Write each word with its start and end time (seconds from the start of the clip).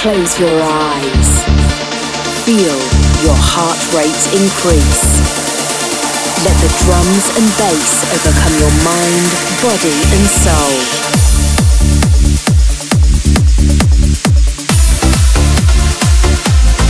Close 0.00 0.40
your 0.40 0.48
eyes. 0.48 1.44
Feel 2.48 2.72
your 3.20 3.36
heart 3.36 3.76
rate 3.92 4.24
increase. 4.32 5.20
Let 6.40 6.56
the 6.64 6.72
drums 6.88 7.28
and 7.36 7.44
bass 7.60 8.00
overcome 8.08 8.56
your 8.64 8.72
mind, 8.80 9.28
body, 9.60 10.00
and 10.16 10.24
soul. 10.40 10.72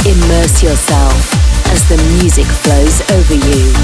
Immerse 0.06 0.62
yourself 0.62 1.18
as 1.74 1.82
the 1.90 1.98
music 2.22 2.46
flows 2.46 3.02
over 3.10 3.34
you. 3.34 3.74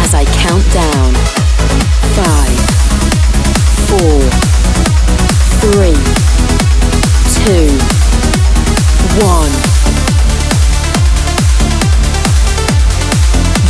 As 0.00 0.16
I 0.16 0.24
count 0.32 0.64
down 0.72 1.12
five, 2.16 2.53
four, 3.94 4.20
three, 5.62 5.94
two, 7.30 7.70
one. 9.22 9.54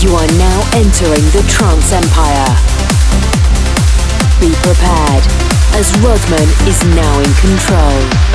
You 0.01 0.15
are 0.17 0.31
now 0.39 0.61
entering 0.73 1.25
the 1.37 1.45
trance 1.47 1.93
empire. 1.93 2.49
Be 4.41 4.51
prepared, 4.63 5.25
as 5.77 5.93
Rodman 6.01 6.49
is 6.69 6.83
now 6.95 7.19
in 7.21 7.33
control. 7.35 8.34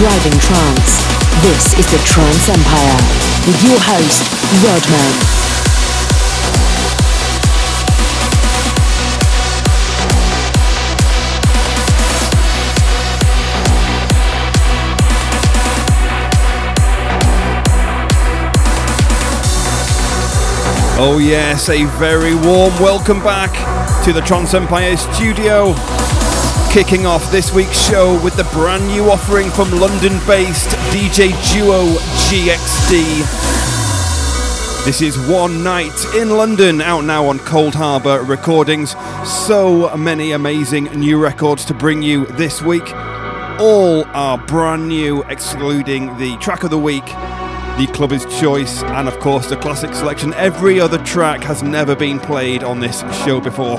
Driving 0.00 0.40
trance. 0.40 1.04
This 1.42 1.78
is 1.78 1.84
the 1.90 1.98
Trance 2.06 2.48
Empire 2.48 2.96
with 3.46 3.62
your 3.62 3.78
host, 3.78 4.24
Rodman. 4.64 5.12
Oh, 20.98 21.18
yes, 21.18 21.68
a 21.68 21.84
very 21.98 22.34
warm 22.34 22.72
welcome 22.80 23.22
back 23.22 23.52
to 24.06 24.14
the 24.14 24.22
Trance 24.22 24.54
Empire 24.54 24.96
studio 24.96 25.74
kicking 26.70 27.04
off 27.04 27.32
this 27.32 27.52
week's 27.52 27.84
show 27.88 28.22
with 28.22 28.36
the 28.36 28.44
brand 28.52 28.86
new 28.86 29.10
offering 29.10 29.50
from 29.50 29.68
London 29.72 30.12
based 30.24 30.68
DJ 30.92 31.30
duo 31.52 31.82
GXD. 32.28 33.24
This 34.84 35.02
is 35.02 35.18
One 35.28 35.64
Night 35.64 36.04
in 36.14 36.30
London, 36.30 36.80
out 36.80 37.02
now 37.02 37.26
on 37.26 37.40
Coldharbour 37.40 38.28
Recordings. 38.28 38.94
So 39.26 39.96
many 39.96 40.30
amazing 40.30 40.84
new 40.84 41.20
records 41.20 41.64
to 41.64 41.74
bring 41.74 42.02
you 42.02 42.26
this 42.26 42.62
week. 42.62 42.94
All 43.58 44.04
are 44.14 44.38
brand 44.38 44.86
new, 44.86 45.24
excluding 45.24 46.16
the 46.18 46.36
track 46.36 46.62
of 46.62 46.70
the 46.70 46.78
week, 46.78 47.04
the 47.04 47.90
clubber's 47.92 48.26
choice, 48.38 48.84
and 48.84 49.08
of 49.08 49.18
course 49.18 49.48
the 49.48 49.56
classic 49.56 49.92
selection. 49.92 50.32
Every 50.34 50.78
other 50.78 50.98
track 50.98 51.42
has 51.42 51.64
never 51.64 51.96
been 51.96 52.20
played 52.20 52.62
on 52.62 52.78
this 52.78 53.00
show 53.24 53.40
before 53.40 53.78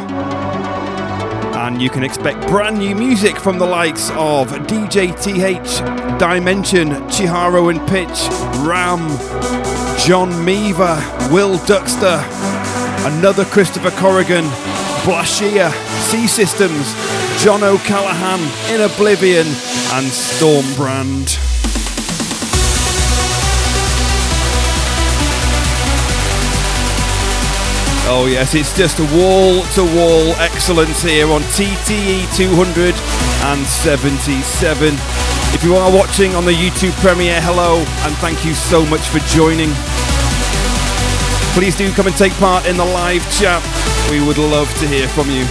you 1.79 1.89
can 1.89 2.03
expect 2.03 2.47
brand 2.47 2.79
new 2.79 2.95
music 2.95 3.37
from 3.37 3.59
the 3.59 3.65
likes 3.65 4.09
of 4.11 4.49
DJ 4.67 5.11
TH, 5.21 5.81
DIM3NSION, 6.19 7.09
XiJaro 7.09 7.69
and 7.69 7.79
Pitch, 7.87 8.27
RAM, 8.65 9.07
John 9.99 10.31
Meva, 10.45 10.97
Will 11.31 11.57
Dukster, 11.59 12.21
another 13.05 13.45
Christopher 13.45 13.91
Corrigan, 13.91 14.45
Blashear, 15.03 15.71
Sea 16.09 16.27
Systems, 16.27 16.93
John 17.43 17.63
O'Callaghan, 17.63 18.39
In 18.73 18.81
Oblivion, 18.81 19.45
and 19.45 20.07
Størmbrand. 20.07 21.50
Oh, 28.13 28.25
yes, 28.25 28.55
it's 28.55 28.73
just 28.75 28.99
a 28.99 29.05
wall 29.15 29.63
to 29.71 29.85
wall 29.95 30.35
excellence 30.35 31.01
here 31.01 31.31
on 31.31 31.43
TTE 31.55 32.27
277. 32.35 34.95
If 35.55 35.63
you 35.63 35.77
are 35.77 35.89
watching 35.89 36.35
on 36.35 36.43
the 36.43 36.51
YouTube 36.51 36.91
premiere, 36.99 37.39
hello 37.39 37.77
and 37.77 38.13
thank 38.17 38.43
you 38.43 38.53
so 38.53 38.85
much 38.87 39.07
for 39.07 39.19
joining. 39.19 39.71
Please 41.55 41.73
do 41.73 41.89
come 41.93 42.07
and 42.07 42.17
take 42.17 42.33
part 42.33 42.65
in 42.65 42.75
the 42.75 42.83
live 42.83 43.23
chat. 43.31 43.63
We 44.11 44.21
would 44.21 44.37
love 44.37 44.67
to 44.81 44.87
hear 44.89 45.07
from 45.07 45.31
you. 45.31 45.47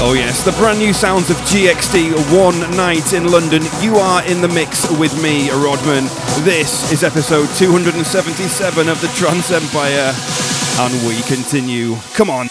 Oh, 0.00 0.12
yes, 0.12 0.44
the 0.44 0.52
brand 0.52 0.78
new 0.78 0.92
sounds 0.92 1.28
of 1.28 1.36
GXD 1.38 2.12
One 2.32 2.60
Night 2.76 3.12
in 3.12 3.32
London. 3.32 3.62
You 3.80 3.96
are 3.96 4.24
in 4.26 4.40
the 4.40 4.46
mix 4.46 4.88
with 4.96 5.20
me, 5.20 5.50
Rodman. 5.50 6.04
This 6.44 6.92
is 6.92 7.02
episode 7.02 7.48
277 7.56 8.88
of 8.88 9.00
the 9.00 9.08
Trance 9.08 9.50
Empire, 9.50 10.14
and 10.78 10.94
we 11.08 11.20
continue. 11.22 11.96
Come 12.14 12.30
on. 12.30 12.47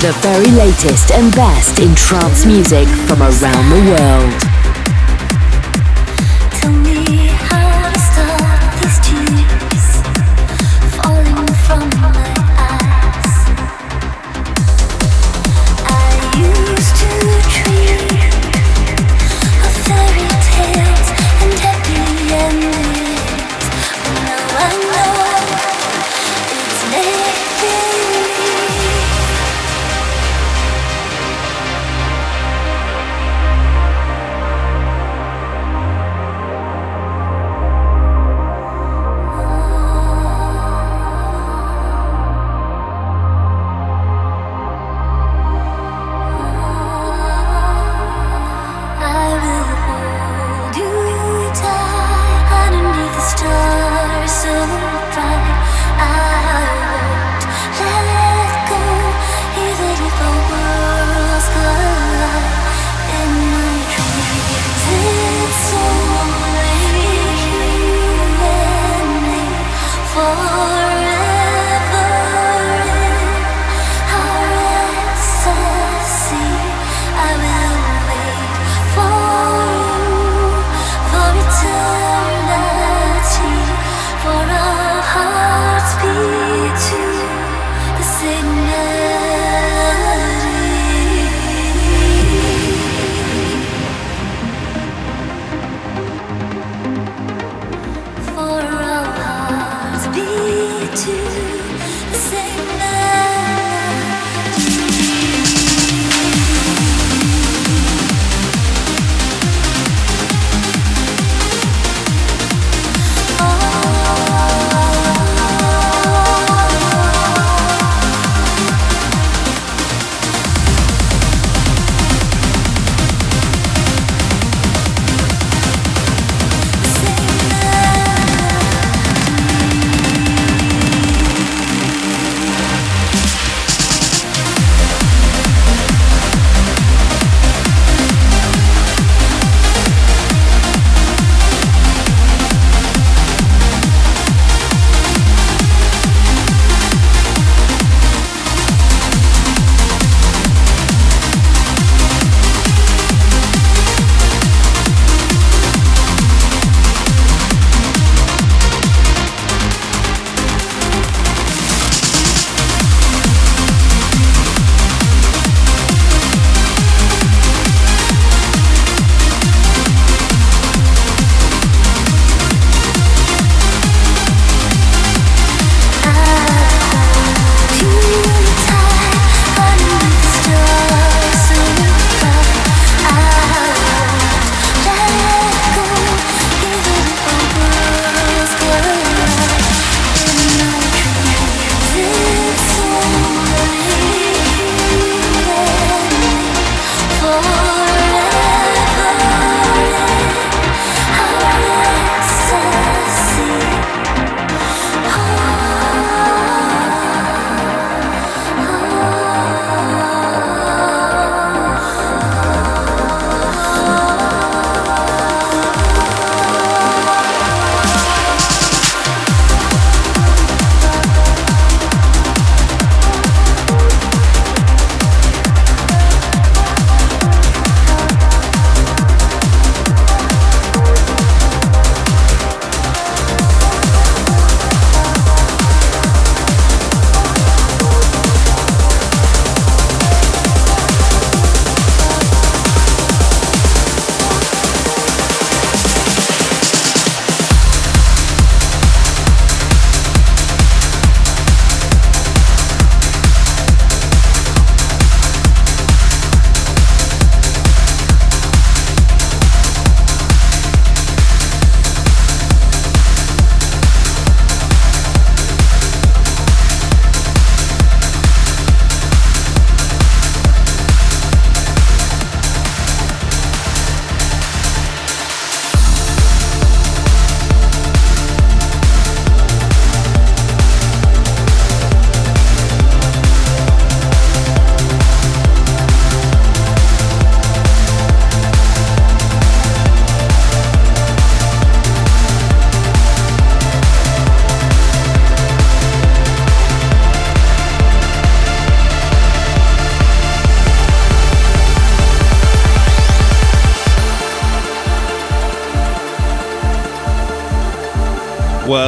The 0.00 0.12
very 0.22 0.50
latest 0.52 1.12
and 1.12 1.30
best 1.36 1.78
in 1.78 1.94
trance 1.94 2.46
music 2.46 2.88
from 3.06 3.20
around 3.20 3.68
the 3.68 3.90
world. 3.90 4.49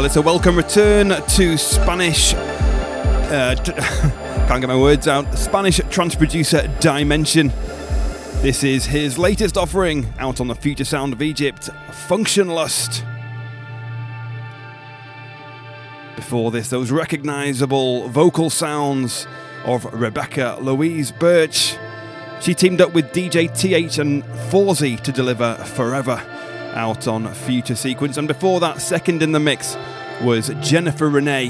Well, 0.03 0.09
it's 0.09 0.17
a 0.17 0.21
welcome 0.21 0.57
return 0.57 1.11
to 1.11 1.57
Spanish. 1.57 2.35
Uh, 2.35 3.55
can't 4.49 4.61
get 4.61 4.67
my 4.67 4.77
words 4.77 5.07
out. 5.07 5.33
Spanish 5.39 5.81
trance 5.91 6.17
producer 6.17 6.63
DIM3NSION. 6.81 7.53
This 8.43 8.65
is 8.65 8.87
his 8.87 9.17
latest 9.17 9.57
offering 9.57 10.13
out 10.19 10.41
on 10.41 10.49
the 10.49 10.57
future 10.57 10.85
sound 10.85 11.13
of 11.13 11.23
Egypt, 11.23 11.71
Funktionlust. 12.09 13.05
Before 16.17 16.51
this, 16.51 16.69
those 16.69 16.91
recognizable 16.91 18.09
vocal 18.09 18.51
sounds 18.51 19.29
of 19.65 19.85
Rebecca 19.95 20.59
Louise 20.61 21.13
Burch. 21.13 21.77
She 22.41 22.55
teamed 22.55 22.81
up 22.81 22.93
with 22.93 23.13
DJ 23.13 23.57
TH 23.57 23.99
and 23.99 24.25
FAWZY 24.51 24.97
to 25.05 25.13
deliver 25.13 25.55
Forever 25.55 26.21
out 26.75 27.07
on 27.07 27.33
Future 27.33 27.77
Sequence. 27.77 28.17
And 28.17 28.27
before 28.27 28.59
that, 28.59 28.81
second 28.81 29.23
in 29.23 29.31
the 29.31 29.39
mix 29.39 29.77
was 30.23 30.51
Jennifer 30.61 31.09
Rene, 31.09 31.49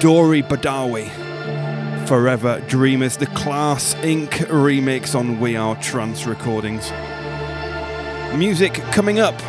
Dory 0.00 0.42
Badawi, 0.42 1.10
Forever 2.06 2.60
Dreamers, 2.68 3.16
the 3.16 3.26
Claas 3.26 3.94
Inc. 3.96 4.30
remix 4.46 5.14
on 5.18 5.40
We 5.40 5.56
Are 5.56 5.74
Trance 5.82 6.24
Recordings. 6.26 6.92
Music 8.36 8.74
coming 8.92 9.18
up 9.18 9.40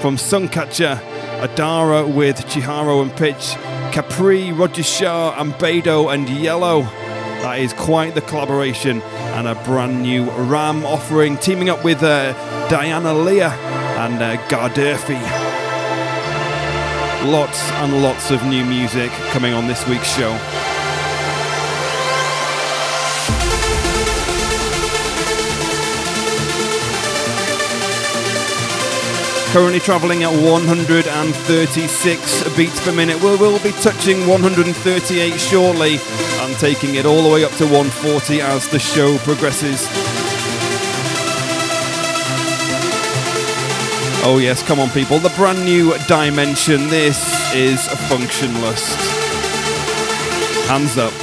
from 0.00 0.16
Suncatcher, 0.16 0.96
Adara 1.40 2.12
with 2.12 2.36
XiJaro 2.36 3.02
and 3.02 3.16
Pitch, 3.16 3.54
Capri, 3.92 4.52
Roger 4.52 4.84
Shah, 4.84 5.34
Ambedo 5.34 6.14
and 6.14 6.28
Yelow. 6.28 6.84
That 7.42 7.58
is 7.58 7.72
quite 7.72 8.14
the 8.14 8.20
collaboration 8.20 9.02
and 9.02 9.48
a 9.48 9.56
brand 9.64 10.02
new 10.02 10.30
RAM 10.30 10.86
offering, 10.86 11.36
teaming 11.36 11.68
up 11.68 11.82
with 11.84 12.02
uh, 12.02 12.32
Diana 12.68 13.12
Leah 13.12 13.50
and 13.50 14.22
uh, 14.22 14.36
Garderffi. 14.48 15.41
Lots 17.24 17.70
and 17.70 18.02
lots 18.02 18.32
of 18.32 18.44
new 18.44 18.64
music 18.64 19.12
coming 19.30 19.54
on 19.54 19.68
this 19.68 19.86
week's 19.86 20.12
show. 20.12 20.36
Currently 29.52 29.78
travelling 29.80 30.24
at 30.24 30.32
136 30.32 32.56
beats 32.56 32.80
per 32.84 32.92
minute. 32.92 33.22
We 33.22 33.36
will 33.36 33.60
be 33.60 33.70
touching 33.82 34.26
138 34.26 35.38
shortly 35.38 36.00
and 36.40 36.56
taking 36.56 36.96
it 36.96 37.06
all 37.06 37.22
the 37.22 37.28
way 37.28 37.44
up 37.44 37.52
to 37.52 37.66
140 37.66 38.40
as 38.40 38.66
the 38.68 38.80
show 38.80 39.16
progresses. 39.18 39.86
Oh, 44.24 44.38
yes, 44.38 44.62
come 44.62 44.78
on, 44.78 44.88
people. 44.90 45.18
The 45.18 45.30
brand 45.30 45.64
new 45.64 45.90
DIM3NSION. 45.92 46.88
This 46.90 47.52
is 47.54 47.88
Funktionlust. 48.08 48.96
Hands 50.68 50.96
up. 50.96 51.21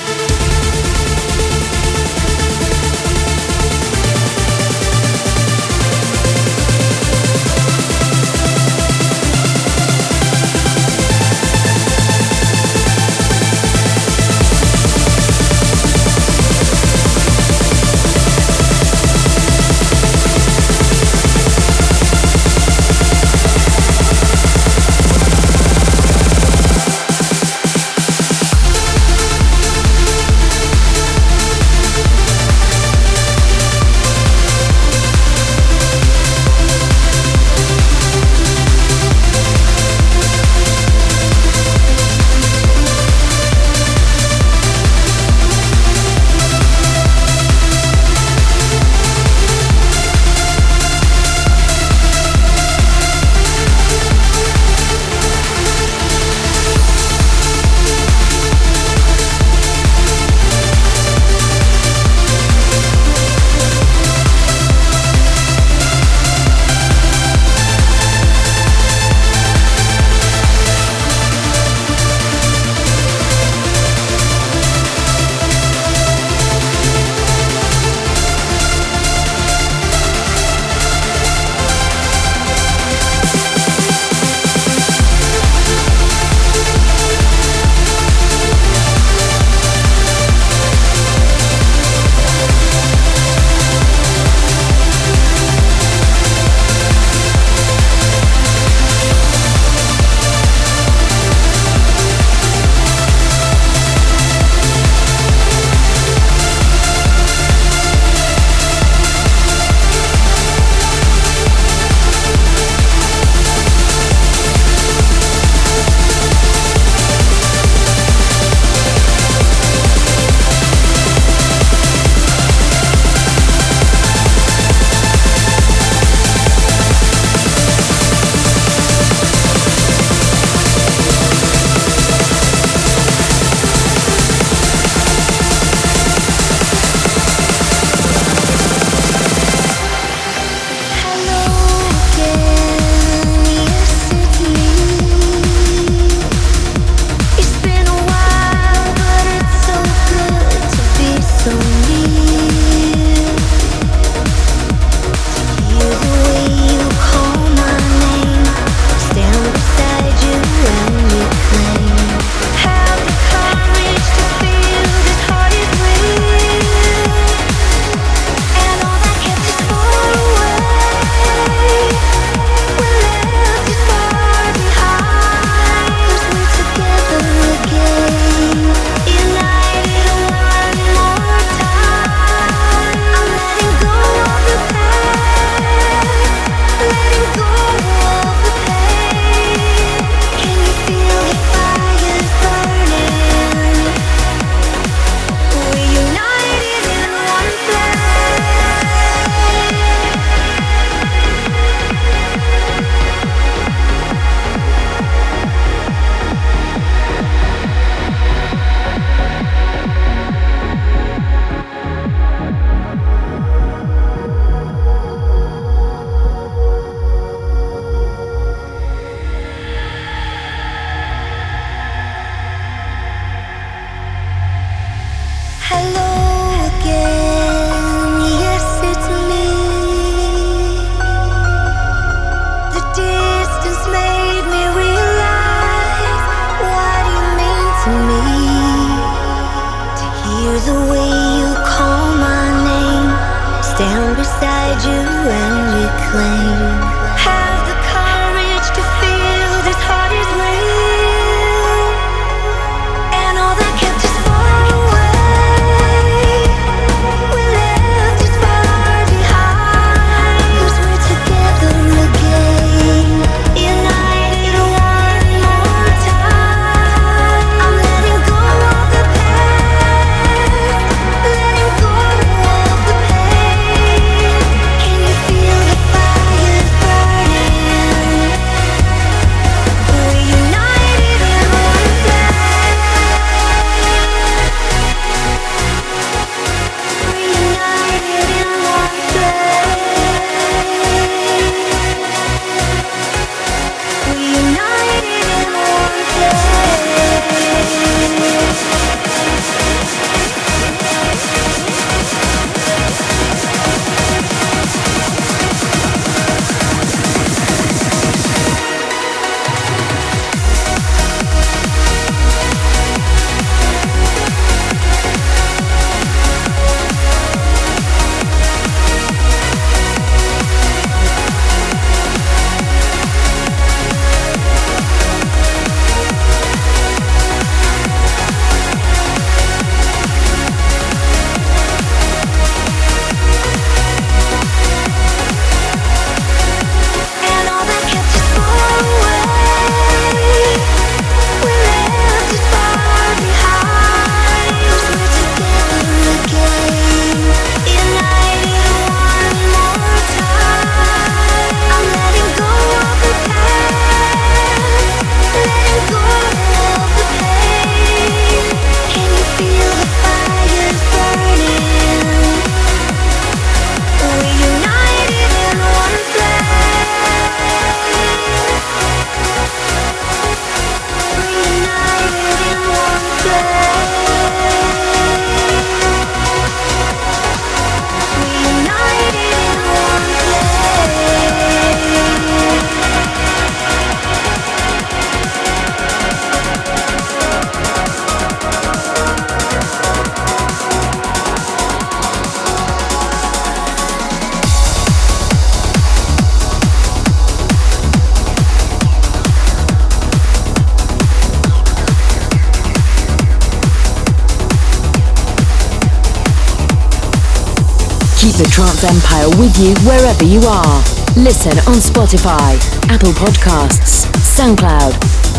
Keep 408.19 408.35
the 408.35 408.49
Trance 408.51 408.83
Empire 408.83 409.29
with 409.39 409.57
you 409.57 409.73
wherever 409.87 410.25
you 410.25 410.41
are. 410.41 410.83
Listen 411.15 411.57
on 411.71 411.79
Spotify, 411.79 412.59
Apple 412.91 413.13
Podcasts, 413.13 414.11
SoundCloud, 414.19 414.91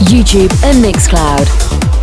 YouTube, 0.09 0.51
and 0.65 0.83
Mixcloud. 0.83 2.00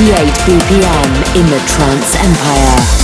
138 0.00 0.32
BPM 0.46 1.36
in 1.36 1.46
the 1.50 1.58
Trance 1.66 2.16
Empire. 2.24 2.99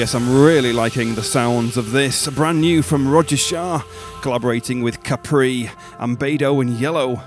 Yes, 0.00 0.14
I'm 0.14 0.42
really 0.42 0.72
liking 0.72 1.14
the 1.14 1.22
sounds 1.22 1.76
of 1.76 1.90
this. 1.90 2.26
Brand 2.30 2.58
new 2.58 2.80
from 2.80 3.06
Roger 3.06 3.36
Shah, 3.36 3.82
collaborating 4.22 4.80
with 4.80 5.02
Capri, 5.02 5.64
Ambedo, 5.98 6.62
and 6.62 6.70
Yelow. 6.78 7.22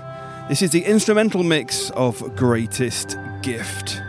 This 0.48 0.60
is 0.60 0.72
the 0.72 0.84
instrumental 0.84 1.44
mix 1.44 1.90
of 1.90 2.34
Greatest 2.34 3.16
Gift. 3.42 4.00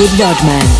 With 0.00 0.18
Rodman. 0.18 0.79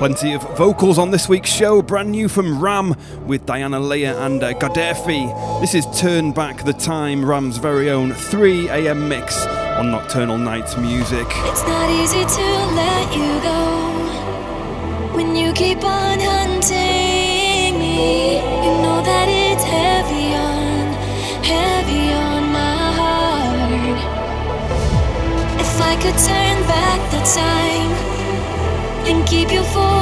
Plenty 0.00 0.32
of 0.32 0.40
vocals 0.56 0.96
on 0.96 1.10
this 1.10 1.28
week's 1.28 1.50
show, 1.50 1.82
brand 1.82 2.10
new 2.10 2.26
from 2.26 2.58
RAM 2.58 2.96
with 3.26 3.44
Diana 3.44 3.78
Leah 3.78 4.18
and 4.24 4.42
uh, 4.42 4.54
Garderffi. 4.54 5.60
This 5.60 5.74
is 5.74 5.84
Turn 6.00 6.32
Back 6.32 6.64
the 6.64 6.72
Time, 6.72 7.22
RAM's 7.22 7.58
very 7.58 7.90
own 7.90 8.14
3 8.14 8.70
a.m. 8.70 9.10
mix 9.10 9.44
on 9.44 9.90
Nocturnal 9.90 10.38
Knights 10.38 10.78
Music. 10.78 11.26
It's 11.44 11.62
not 11.64 11.90
easy 11.90 12.24
to 12.24 12.46
let 12.80 13.12
you 13.14 13.40
go 13.42 15.16
when 15.16 15.36
you 15.36 15.52
keep 15.52 15.84
on 15.84 16.18
hunting 16.18 17.78
me. 17.78 18.36
You 18.36 18.72
know 18.80 19.02
that 19.04 19.28
it's 19.28 19.64
heavy 19.64 20.32
on, 20.32 20.94
heavy 21.44 22.10
on 22.14 22.50
my 22.50 22.92
heart. 22.96 24.00
If 25.60 25.78
I 25.78 25.94
could 26.00 26.16
turn 26.26 26.49
keep 29.30 29.52
you 29.52 29.62
forever. 29.62 29.99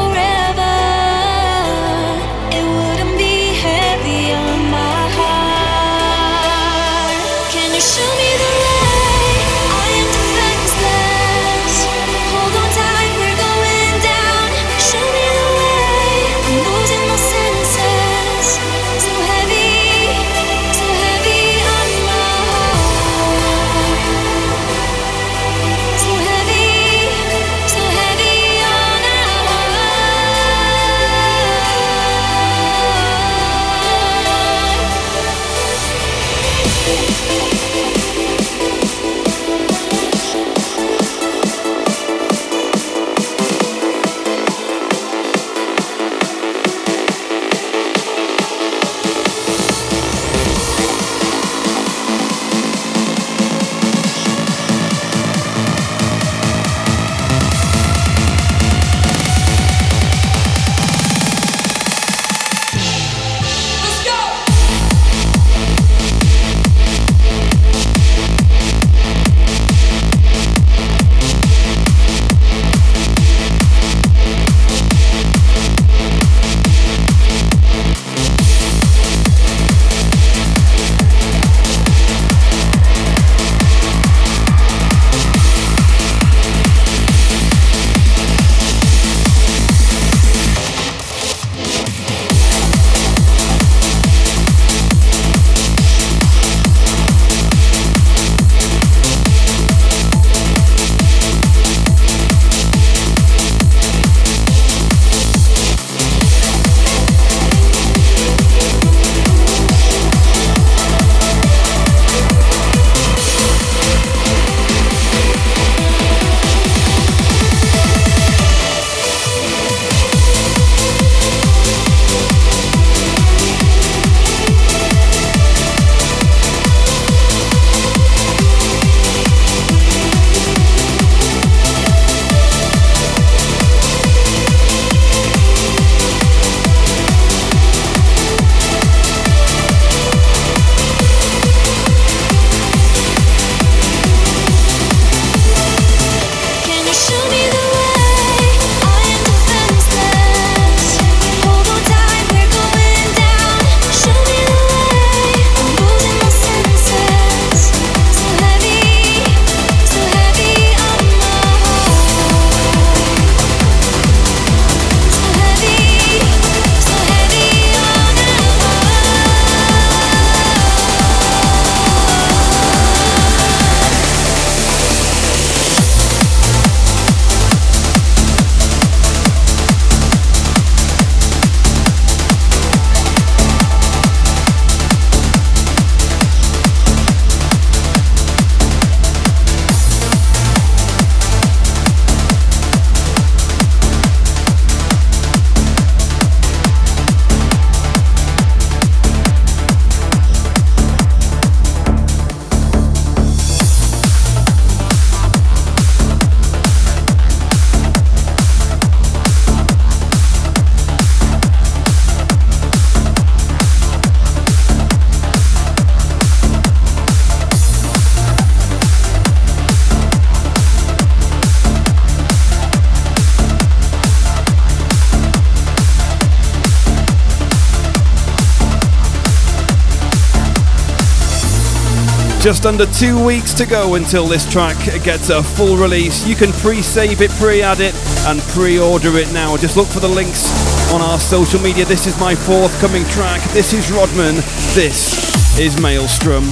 Just 232.49 232.65
under 232.65 232.87
two 232.87 233.23
weeks 233.23 233.53
to 233.53 233.67
go 233.67 233.97
until 233.97 234.27
this 234.27 234.51
track 234.51 234.83
gets 235.05 235.29
a 235.29 235.43
full 235.43 235.77
release. 235.77 236.27
You 236.27 236.35
can 236.35 236.51
pre 236.51 236.81
save 236.81 237.21
it, 237.21 237.31
pre 237.33 237.61
add 237.61 237.81
it, 237.81 237.95
and 238.27 238.41
pre 238.41 238.79
order 238.79 239.19
it 239.19 239.31
now. 239.35 239.59
Just 239.59 239.77
look 239.77 239.87
for 239.87 240.01
the 240.01 240.09
links 240.09 240.51
on 240.91 241.03
our 241.03 241.19
social 241.19 241.61
media. 241.61 241.85
This 241.85 242.07
is 242.07 242.19
my 242.19 242.35
forthcoming 242.35 243.05
track. 243.09 243.43
This 243.51 243.75
is 243.75 243.93
Rodman. 243.93 244.37
This 244.75 245.59
is 245.59 245.79
Maelstrom. 245.79 246.45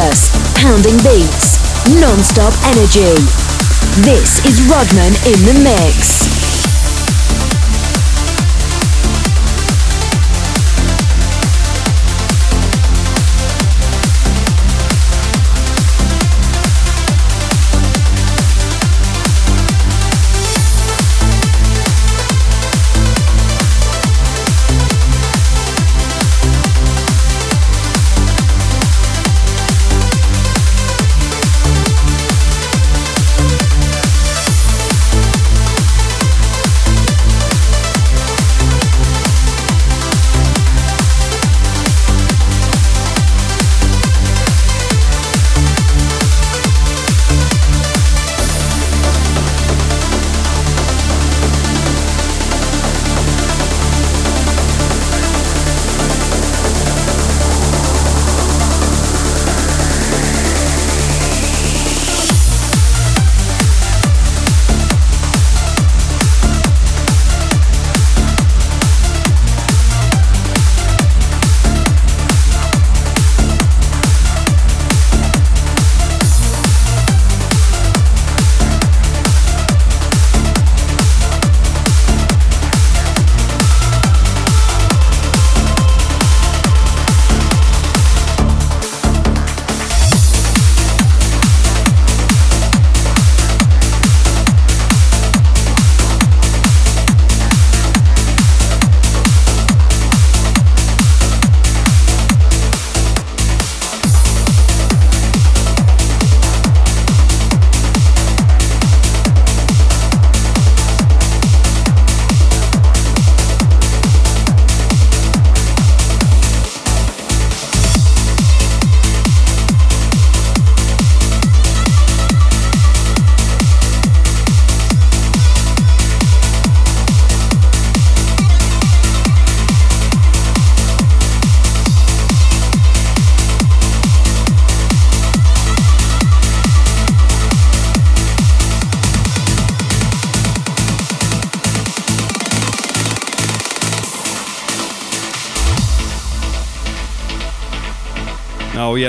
Pounding 0.00 0.96
beats, 1.04 1.60
non-stop 2.00 2.54
energy. 2.64 3.20
This 4.00 4.42
is 4.46 4.62
Rodman 4.66 5.12
in 5.26 5.44
the 5.44 5.60
mix. 5.62 6.29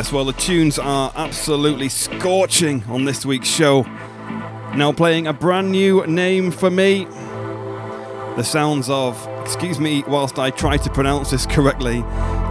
Yes, 0.01 0.11
well, 0.11 0.25
the 0.25 0.33
tunes 0.33 0.79
are 0.79 1.11
absolutely 1.15 1.87
scorching 1.87 2.83
on 2.85 3.05
this 3.05 3.23
week's 3.23 3.47
show. 3.47 3.83
Now, 4.73 4.91
playing 4.91 5.27
a 5.27 5.31
brand 5.31 5.69
new 5.69 6.03
name 6.07 6.49
for 6.49 6.71
me. 6.71 7.05
The 8.35 8.41
sounds 8.41 8.89
of, 8.89 9.15
excuse 9.41 9.79
me 9.79 10.03
whilst 10.07 10.39
I 10.39 10.49
try 10.49 10.77
to 10.77 10.89
pronounce 10.89 11.29
this 11.29 11.45
correctly, 11.45 12.01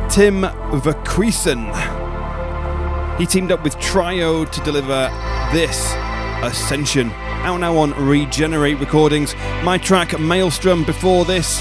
Tim 0.09 0.43
Verkruissen. 0.79 1.67
He 3.19 3.27
teamed 3.27 3.51
up 3.51 3.65
with 3.65 3.75
Triode 3.79 4.53
to 4.53 4.61
deliver 4.61 5.11
this 5.53 5.93
Ascension. 6.45 7.11
Out 7.43 7.59
now 7.59 7.77
on 7.79 7.91
Regenerate 7.95 8.79
Recordings. 8.79 9.35
My 9.65 9.77
track 9.77 10.21
Maelstrom 10.21 10.85
before 10.85 11.25
this. 11.25 11.61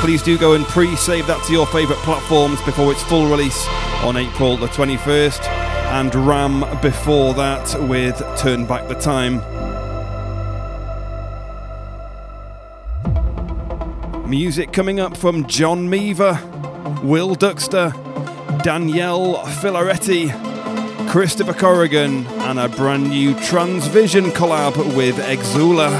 Please 0.00 0.22
do 0.22 0.38
go 0.38 0.54
and 0.54 0.64
pre 0.64 0.96
save 0.96 1.26
that 1.26 1.44
to 1.44 1.52
your 1.52 1.66
favourite 1.66 2.00
platforms 2.00 2.62
before 2.62 2.92
its 2.92 3.02
full 3.02 3.28
release 3.28 3.68
on 4.04 4.18
April 4.18 4.58
the 4.58 4.66
21st, 4.66 5.46
and 5.46 6.14
RAM 6.14 6.60
before 6.82 7.32
that 7.32 7.74
with 7.88 8.18
Turn 8.36 8.66
Back 8.66 8.86
the 8.86 8.94
Time. 8.94 9.40
Music 14.28 14.74
coming 14.74 15.00
up 15.00 15.16
from 15.16 15.46
John 15.46 15.88
Meva, 15.88 17.02
Will 17.02 17.34
Dukster, 17.34 17.92
Daniele 18.62 19.36
Filaretti, 19.62 20.28
Christopher 21.08 21.54
Corrigan, 21.54 22.26
and 22.26 22.58
a 22.58 22.68
brand 22.68 23.08
new 23.08 23.32
Tranzvission 23.34 24.32
collab 24.32 24.76
with 24.94 25.16
Exouler. 25.16 25.92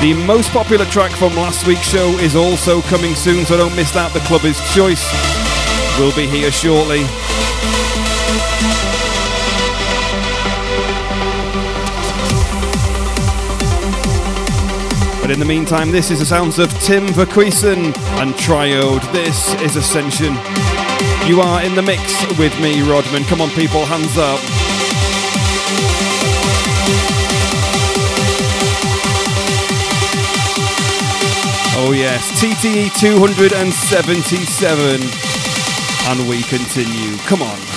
The 0.00 0.14
most 0.26 0.50
popular 0.50 0.84
track 0.86 1.12
from 1.12 1.36
last 1.36 1.66
week's 1.68 1.88
show 1.88 2.08
is 2.18 2.34
also 2.34 2.82
coming 2.82 3.14
soon, 3.14 3.44
so 3.44 3.56
don't 3.56 3.76
miss 3.76 3.92
that. 3.92 4.12
The 4.12 4.20
club 4.20 4.44
is 4.44 4.58
choice 4.74 5.35
will 5.98 6.14
be 6.14 6.26
here 6.26 6.50
shortly. 6.50 7.00
But 15.20 15.30
in 15.30 15.40
the 15.40 15.46
meantime, 15.46 15.90
this 15.90 16.10
is 16.10 16.18
the 16.18 16.26
sounds 16.26 16.58
of 16.58 16.70
Tim 16.80 17.06
Verkruissen 17.08 17.96
and 18.20 18.34
Triode. 18.34 19.10
This 19.12 19.54
is 19.62 19.76
Ascension. 19.76 20.34
You 21.26 21.40
are 21.40 21.62
in 21.62 21.74
the 21.74 21.82
mix 21.82 22.24
with 22.38 22.58
me, 22.60 22.82
Rodman. 22.82 23.24
Come 23.24 23.40
on, 23.40 23.50
people, 23.50 23.84
hands 23.84 24.16
up. 24.18 24.40
Oh, 31.78 31.92
yes, 31.92 32.30
TTE 32.40 32.98
277 32.98 35.25
and 36.08 36.28
we 36.28 36.40
continue. 36.42 37.16
Come 37.26 37.42
on. 37.42 37.75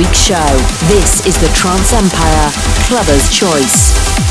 Week's 0.00 0.18
show. 0.18 0.56
This 0.88 1.26
is 1.26 1.38
the 1.40 1.48
Trance 1.48 1.92
Empire 1.92 2.50
Clubber's 2.86 3.28
Choice. 3.28 4.29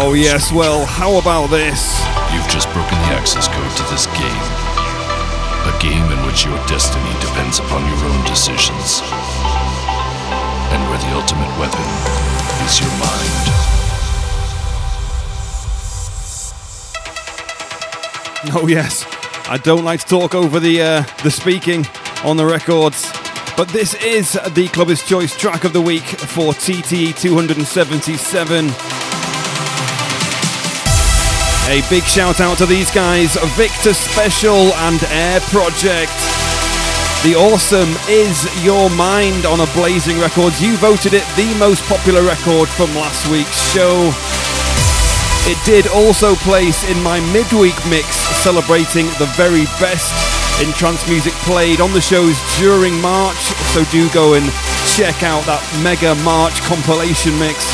Oh, 0.00 0.12
yes, 0.12 0.52
well, 0.52 0.86
how 0.86 1.18
about 1.18 1.48
this? 1.48 1.98
You've 2.32 2.46
just 2.48 2.70
broken 2.72 2.96
the 3.02 3.10
access 3.18 3.48
code 3.48 3.76
to 3.78 3.82
this 3.90 4.06
game. 4.06 4.46
A 5.66 5.76
game 5.82 6.06
in 6.16 6.24
which 6.24 6.44
your 6.44 6.56
destiny 6.68 7.10
depends 7.18 7.58
upon 7.58 7.82
your 7.82 7.98
own 8.06 8.24
decisions. 8.24 9.02
And 10.70 10.80
where 10.88 11.02
the 11.02 11.10
ultimate 11.18 11.50
weapon 11.58 11.82
is 12.62 12.78
your 12.78 12.94
mind. 13.02 13.42
Oh, 18.54 18.68
yes. 18.68 19.04
I 19.48 19.58
don't 19.60 19.84
like 19.84 19.98
to 20.00 20.06
talk 20.06 20.32
over 20.32 20.60
the, 20.60 20.80
uh, 20.80 21.02
the 21.24 21.30
speaking 21.32 21.84
on 22.22 22.36
the 22.36 22.46
records. 22.46 23.10
But 23.56 23.66
this 23.70 23.94
is 23.94 24.38
the 24.50 24.68
Clubber's 24.68 25.02
Choice 25.02 25.36
track 25.36 25.64
of 25.64 25.72
the 25.72 25.82
week 25.82 26.04
for 26.04 26.52
TTE 26.52 27.18
277. 27.20 28.97
A 31.68 31.82
big 31.90 32.04
shout 32.04 32.40
out 32.40 32.56
to 32.58 32.66
these 32.66 32.90
guys 32.90 33.36
Victor 33.52 33.92
Special 33.92 34.72
and 34.88 35.02
Air 35.12 35.38
Project. 35.52 36.16
The 37.20 37.36
awesome 37.36 37.92
is 38.08 38.48
Your 38.64 38.88
Mind 38.88 39.44
on 39.44 39.58
Ablazing 39.58 40.18
Records. 40.18 40.62
You 40.62 40.78
voted 40.78 41.12
it 41.12 41.28
the 41.36 41.54
most 41.58 41.84
popular 41.84 42.22
record 42.22 42.70
from 42.70 42.94
last 42.94 43.28
week's 43.28 43.60
show. 43.70 44.10
It 45.44 45.62
did 45.66 45.86
also 45.88 46.36
place 46.36 46.88
in 46.88 47.02
my 47.02 47.20
midweek 47.36 47.76
mix 47.86 48.16
celebrating 48.16 49.04
the 49.20 49.28
very 49.36 49.68
best 49.76 50.16
in 50.64 50.72
trance 50.72 51.06
music 51.06 51.34
played 51.44 51.82
on 51.82 51.92
the 51.92 52.00
shows 52.00 52.40
during 52.56 52.98
March. 53.02 53.52
So 53.76 53.84
do 53.92 54.08
go 54.16 54.40
and 54.40 54.46
check 54.96 55.22
out 55.22 55.44
that 55.44 55.60
mega 55.84 56.14
March 56.24 56.62
compilation 56.62 57.38
mix. 57.38 57.67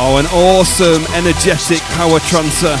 Oh, 0.00 0.18
an 0.18 0.26
awesome, 0.26 1.02
energetic 1.12 1.80
power 1.98 2.20
trancer. 2.20 2.78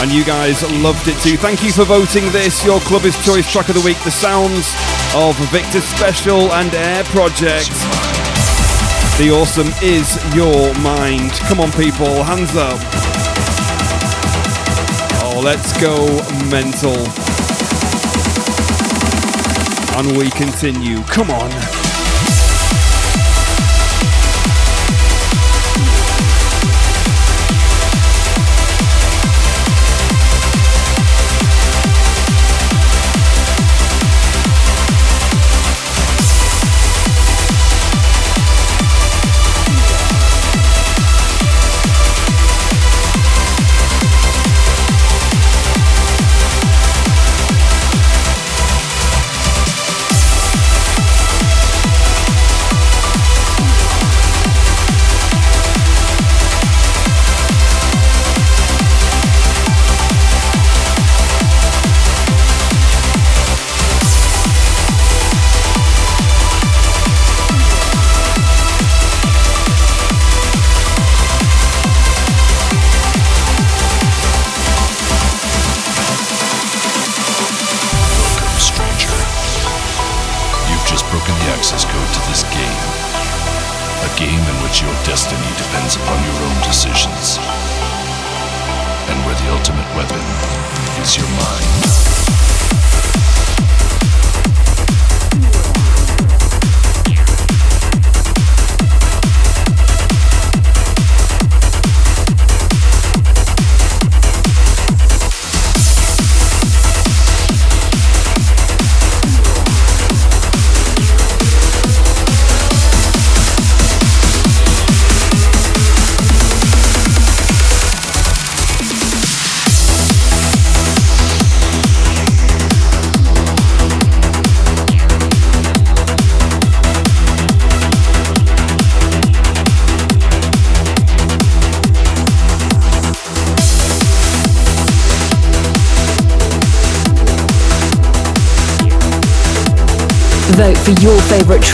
And 0.00 0.12
you 0.12 0.24
guys 0.24 0.62
loved 0.82 1.08
it 1.08 1.18
too. 1.20 1.36
Thank 1.36 1.64
you 1.64 1.72
for 1.72 1.84
voting 1.84 2.30
this, 2.30 2.64
your 2.64 2.78
Clubber's 2.80 3.18
Choice 3.24 3.50
track 3.50 3.68
of 3.68 3.74
the 3.74 3.82
week. 3.84 3.98
The 4.04 4.12
sounds 4.12 4.72
of 5.16 5.34
Victor 5.50 5.80
Special 5.80 6.52
and 6.52 6.72
Air 6.74 7.02
Project. 7.04 7.70
The 9.18 9.30
awesome 9.34 9.68
is 9.82 10.14
your 10.34 10.72
mind. 10.78 11.32
Come 11.50 11.58
on, 11.58 11.72
people, 11.72 12.22
hands 12.22 12.54
up. 12.54 12.78
Oh, 15.26 15.40
let's 15.42 15.74
go 15.82 16.06
mental. 16.50 16.94
And 19.98 20.16
we 20.16 20.30
continue. 20.30 21.02
Come 21.02 21.30
on. 21.30 21.83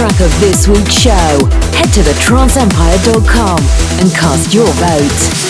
Track 0.01 0.21
of 0.23 0.41
this 0.41 0.67
week's 0.67 0.95
show, 0.95 1.11
head 1.77 1.93
to 1.93 2.01
thetranceempire.com 2.01 3.59
and 4.01 4.11
cast 4.15 4.55
your 4.55 4.67
vote. 4.67 5.50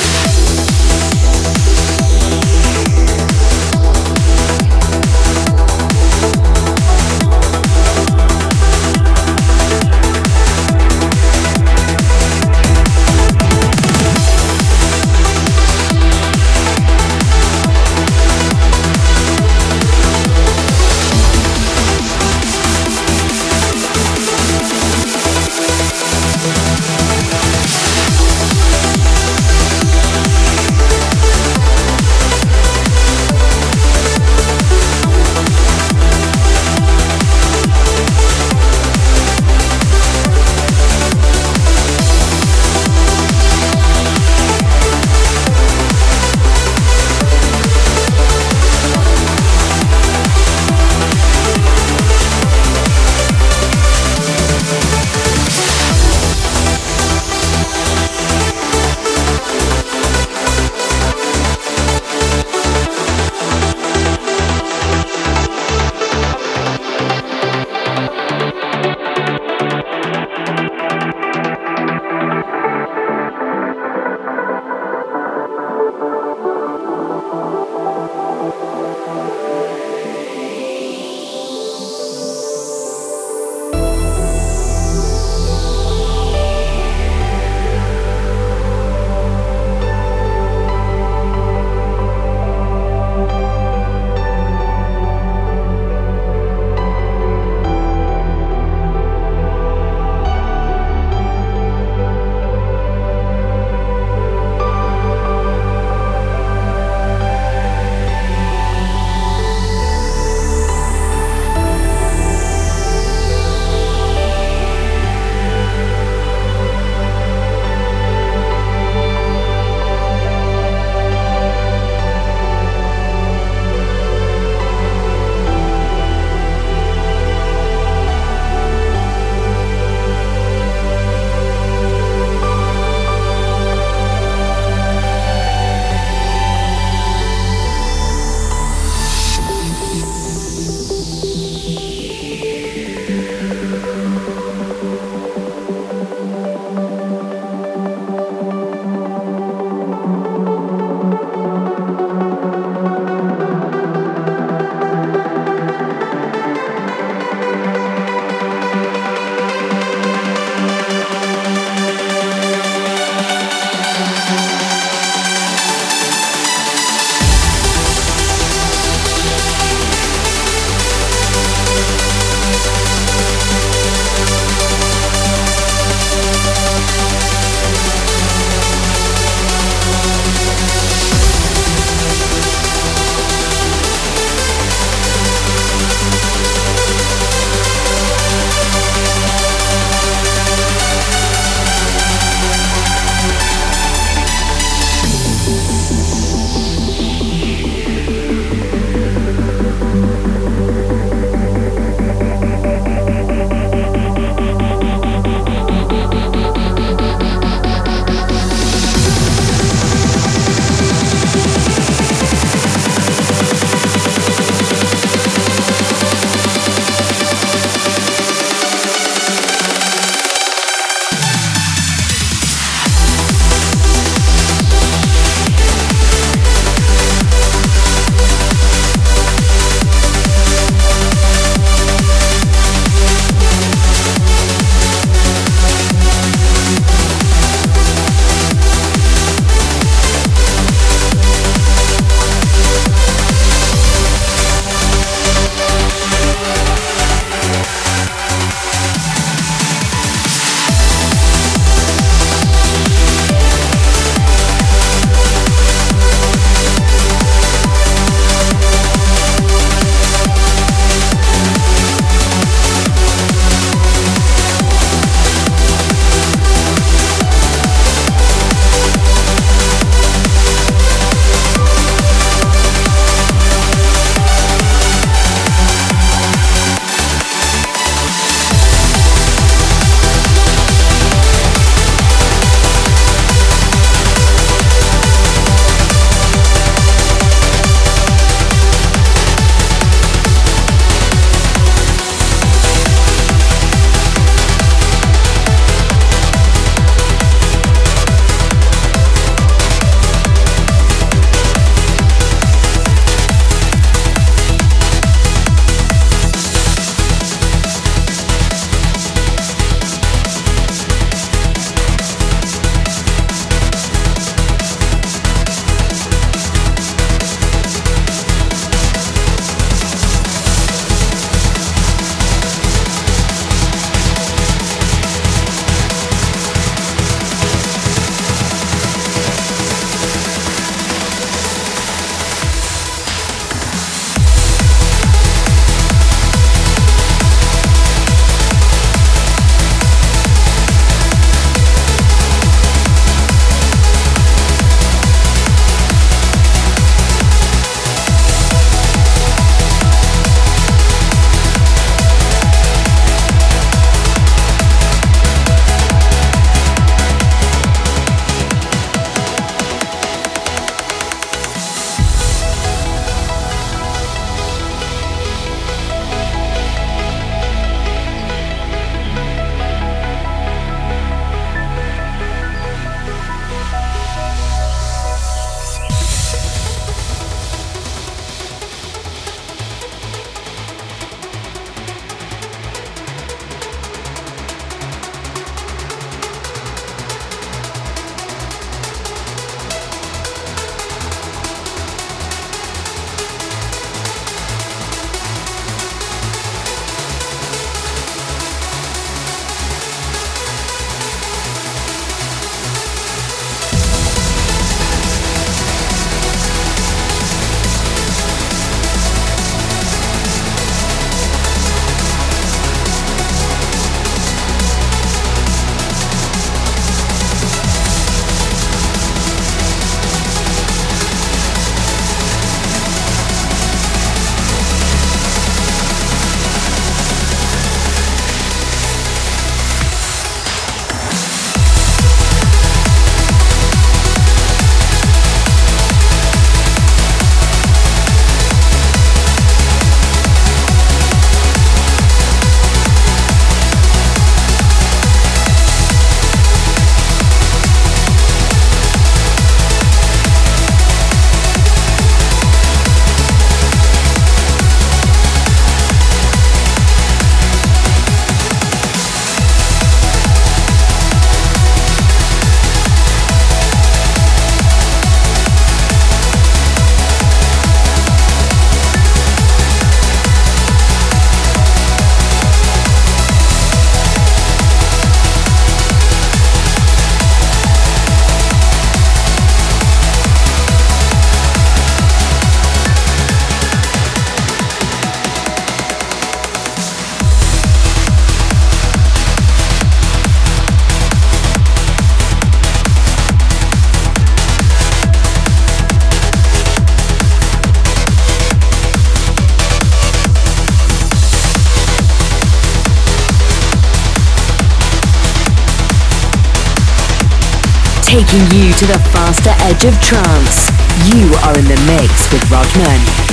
Taking 508.31 508.59
you 508.59 508.73
to 508.73 508.87
the 508.87 508.99
faster 509.11 509.51
edge 509.65 509.85
of 509.85 510.01
trance. 510.01 510.71
You 511.13 511.27
are 511.43 511.59
in 511.59 511.65
the 511.65 511.81
mix 511.87 512.33
with 512.33 512.49
Rodman. 512.51 513.30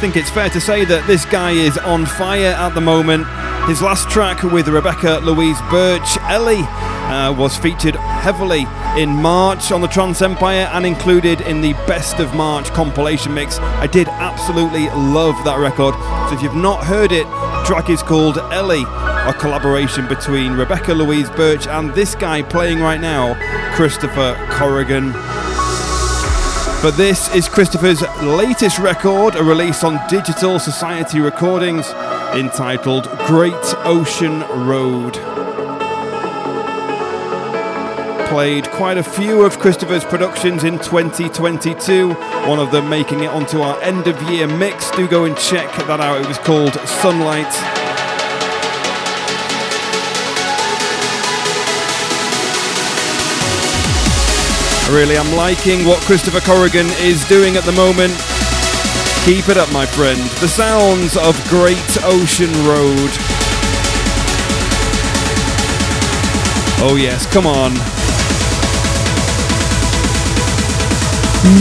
Think 0.00 0.16
it's 0.16 0.30
fair 0.30 0.48
to 0.48 0.60
say 0.62 0.86
that 0.86 1.06
this 1.06 1.26
guy 1.26 1.50
is 1.50 1.76
on 1.76 2.06
fire 2.06 2.54
at 2.54 2.74
the 2.74 2.80
moment. 2.80 3.26
His 3.68 3.82
last 3.82 4.08
track 4.08 4.42
with 4.42 4.66
Rebecca 4.66 5.20
Louise 5.22 5.60
Burch, 5.70 6.16
Ellie, 6.22 6.64
uh, 7.12 7.34
was 7.36 7.58
featured 7.58 7.96
heavily 7.96 8.66
in 8.96 9.10
March 9.10 9.70
on 9.70 9.82
the 9.82 9.86
Trance 9.86 10.22
Empire 10.22 10.70
and 10.72 10.86
included 10.86 11.42
in 11.42 11.60
the 11.60 11.74
Best 11.86 12.18
of 12.18 12.34
March 12.34 12.70
compilation 12.70 13.34
mix. 13.34 13.58
I 13.58 13.86
did 13.86 14.08
absolutely 14.08 14.88
love 14.88 15.36
that 15.44 15.58
record. 15.58 15.94
So 16.30 16.34
if 16.34 16.42
you've 16.42 16.54
not 16.54 16.86
heard 16.86 17.12
it, 17.12 17.26
track 17.66 17.90
is 17.90 18.02
called 18.02 18.38
Ellie, 18.38 18.84
a 18.84 19.34
collaboration 19.38 20.08
between 20.08 20.52
Rebecca 20.52 20.94
Louise 20.94 21.28
Burch 21.28 21.66
and 21.66 21.90
this 21.90 22.14
guy 22.14 22.40
playing 22.42 22.80
right 22.80 23.00
now, 23.02 23.34
Christopher 23.76 24.34
Corrigan. 24.50 25.12
But 26.82 26.96
this 26.96 27.28
is 27.34 27.46
Christopher's 27.46 28.00
latest 28.22 28.78
record, 28.78 29.34
a 29.34 29.44
release 29.44 29.84
on 29.84 30.00
Digital 30.08 30.58
Society 30.58 31.20
Recordings, 31.20 31.86
entitled 32.32 33.06
Great 33.26 33.52
Ocean 33.84 34.40
Road. 34.66 35.12
Played 38.30 38.70
quite 38.70 38.96
a 38.96 39.02
few 39.02 39.42
of 39.42 39.58
Christopher's 39.58 40.04
productions 40.04 40.64
in 40.64 40.78
2022, 40.78 42.14
one 42.48 42.58
of 42.58 42.70
them 42.70 42.88
making 42.88 43.24
it 43.24 43.30
onto 43.30 43.60
our 43.60 43.78
end 43.82 44.06
of 44.06 44.20
year 44.30 44.46
mix. 44.46 44.90
Do 44.92 45.06
go 45.06 45.26
and 45.26 45.36
check 45.36 45.70
that 45.86 46.00
out. 46.00 46.22
It 46.22 46.28
was 46.28 46.38
called 46.38 46.72
Sunlight. 46.88 47.79
Really, 54.90 55.16
I'm 55.16 55.36
liking 55.36 55.86
what 55.86 56.02
Christopher 56.02 56.40
Corrigan 56.40 56.86
is 56.98 57.24
doing 57.28 57.56
at 57.56 57.62
the 57.62 57.70
moment. 57.72 58.12
Keep 59.24 59.48
it 59.48 59.56
up, 59.56 59.70
my 59.72 59.86
friend. 59.86 60.18
The 60.42 60.48
sounds 60.48 61.16
of 61.16 61.38
Great 61.48 61.78
Ocean 62.02 62.50
Road. 62.66 63.10
Oh, 66.82 66.98
yes, 66.98 67.26
come 67.30 67.46
on. 67.46 67.74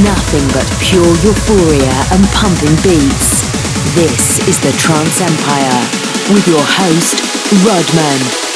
Nothing 0.01 0.45
but 0.49 0.65
pure 0.81 1.13
euphoria 1.21 1.93
and 2.11 2.25
pumping 2.33 2.75
beats. 2.81 3.45
This 3.93 4.41
is 4.49 4.59
the 4.59 4.73
Trance 4.81 5.21
Empire 5.21 5.79
with 6.33 6.47
your 6.47 6.65
host, 6.65 7.21
Rodman. 7.63 8.48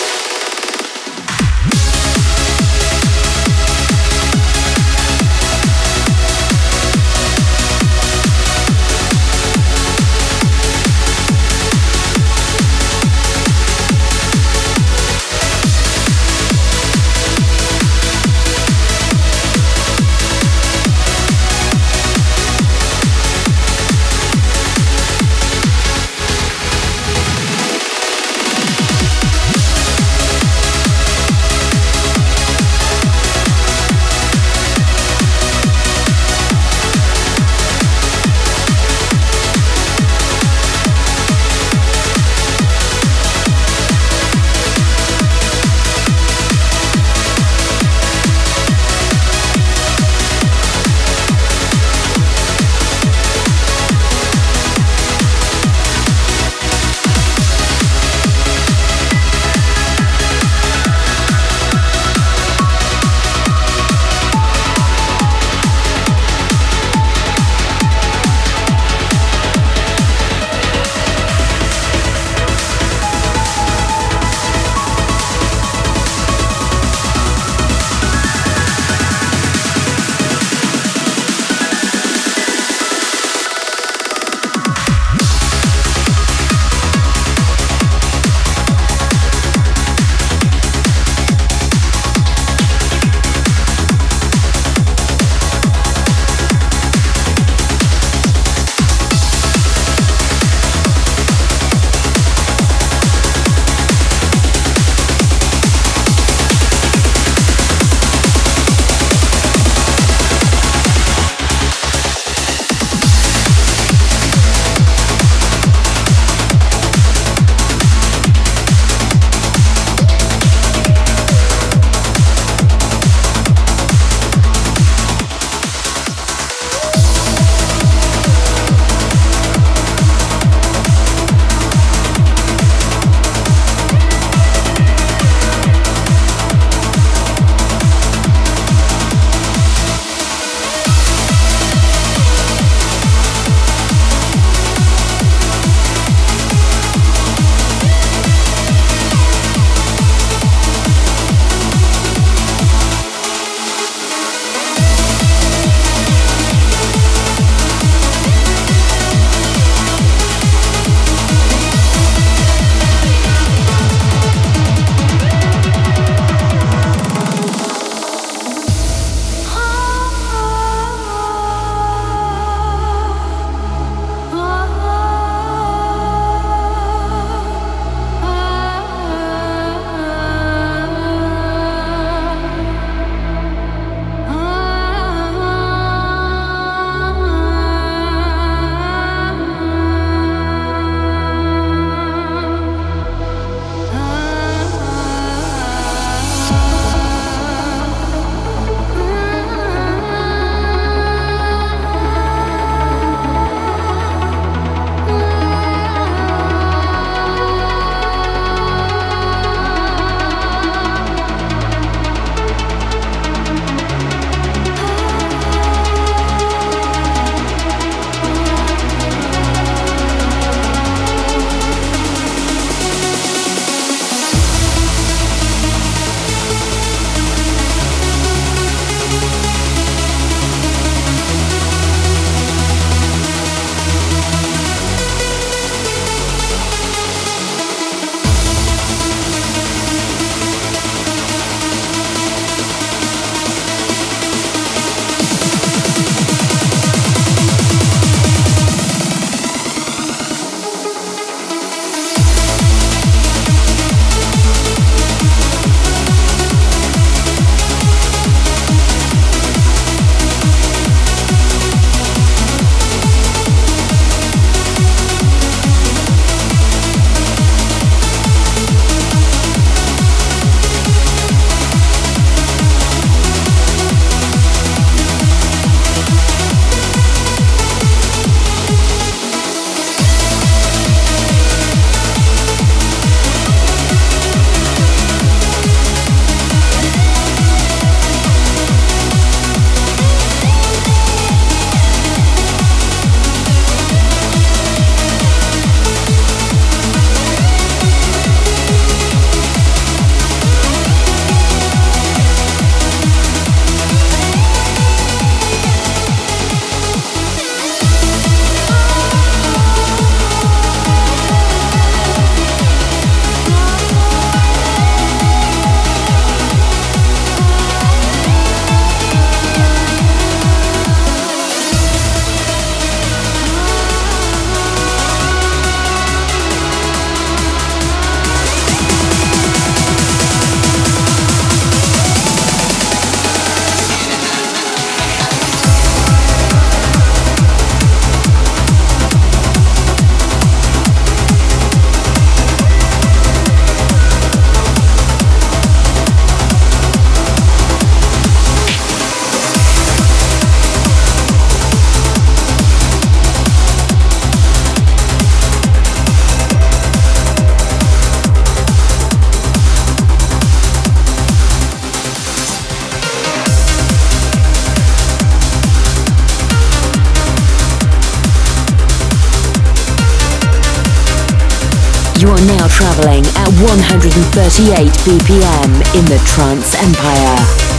138 374.55 374.91
BPM 375.03 375.97
in 375.97 376.05
the 376.05 376.21
Trance 376.27 376.75
Empire. 376.75 377.72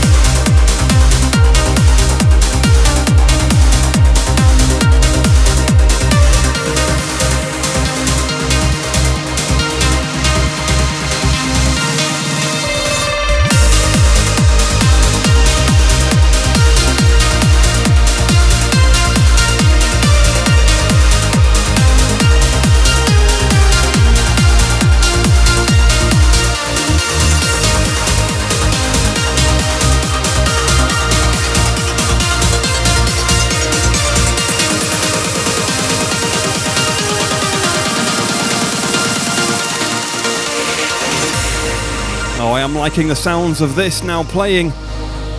The 42.95 43.13
sounds 43.13 43.59
of 43.59 43.75
this 43.75 44.03
now 44.03 44.23
playing 44.23 44.71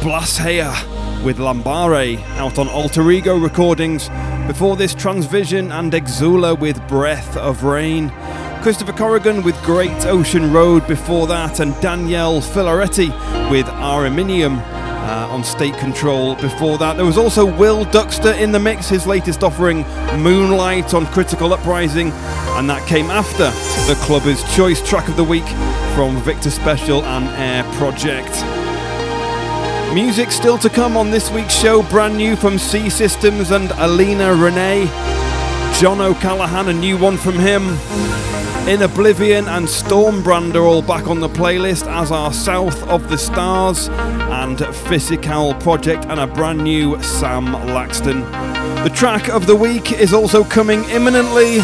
Blashear 0.01 0.75
with 1.25 1.39
Lambaré 1.39 2.23
out 2.37 2.59
on 2.59 2.69
Alter 2.69 3.11
Ego 3.11 3.39
recordings. 3.39 4.11
Before 4.47 4.77
this, 4.77 4.95
Tranzvission 4.95 5.73
and 5.73 5.91
Exouler 5.91 6.57
with 6.57 6.87
Breath 6.87 7.35
of 7.39 7.65
Rain. 7.65 8.11
Christopher 8.63 8.93
Corrigan 8.93 9.43
with 9.43 9.61
Great 9.63 10.05
Ocean 10.05 10.53
Road 10.53 10.87
before 10.87 11.27
that, 11.29 11.59
and 11.59 11.73
Daniele 11.81 12.43
Filaretti 12.43 13.09
with 13.51 13.67
Ariminum 13.67 14.59
uh, 14.59 15.27
on 15.31 15.43
State 15.43 15.77
Control 15.79 16.35
before 16.37 16.77
that. 16.77 16.99
There 16.99 17.07
was 17.07 17.19
also 17.19 17.47
Will 17.47 17.87
Dukster 17.87 18.39
in 18.39 18.53
the 18.53 18.61
mix, 18.61 18.91
his 18.91 19.07
latest 19.07 19.43
offering, 19.43 19.79
Moonlight 20.23 20.93
on 20.93 21.07
Critical 21.07 21.55
Uprising, 21.55 22.13
and 22.13 22.69
that 22.69 22.87
came 22.87 23.11
after 23.11 23.51
the 23.91 23.99
Clubber's 24.05 24.45
Choice 24.55 24.87
Track 24.87 25.09
of 25.09 25.17
the 25.17 25.25
Week 25.25 25.47
from 25.97 26.21
Victor 26.25 26.51
Special 26.51 27.03
and 27.05 27.27
Air 27.41 27.63
Project. 27.79 28.29
Music 29.95 30.31
still 30.31 30.59
to 30.59 30.69
come 30.69 30.95
on 30.95 31.11
this 31.11 31.31
week's 31.31 31.55
show, 31.55 31.83
brand 31.85 32.19
new 32.19 32.37
from 32.37 32.59
C-Systems 32.59 33.51
and 33.51 33.71
Alina 33.79 34.25
Renae. 34.25 34.85
John 35.81 36.03
O'Callaghan, 36.03 36.69
a 36.69 36.75
new 36.75 36.99
one 36.99 37.17
from 37.17 37.39
him. 37.39 37.63
In 38.69 38.83
Oblivion 38.83 39.49
and 39.49 39.67
Størmbrand 39.67 40.55
are 40.55 40.67
all 40.67 40.83
back 40.83 41.07
on 41.09 41.21
the 41.21 41.31
playlist, 41.31 41.87
as 41.87 42.13
are 42.13 42.31
South 42.31 42.87
of 42.91 43.09
the 43.09 43.17
Stars 43.17 43.89
and 43.89 44.59
Physical 44.89 45.55
Project, 45.55 46.05
and 46.11 46.21
a 46.21 46.27
brand 46.27 46.63
new 46.63 47.03
Sam 47.03 47.47
Laxton. 47.47 48.21
The 48.85 48.91
track 48.91 49.31
of 49.31 49.47
the 49.47 49.57
week 49.57 49.93
is 49.93 50.13
also 50.13 50.45
coming 50.45 50.85
imminently. 50.91 51.61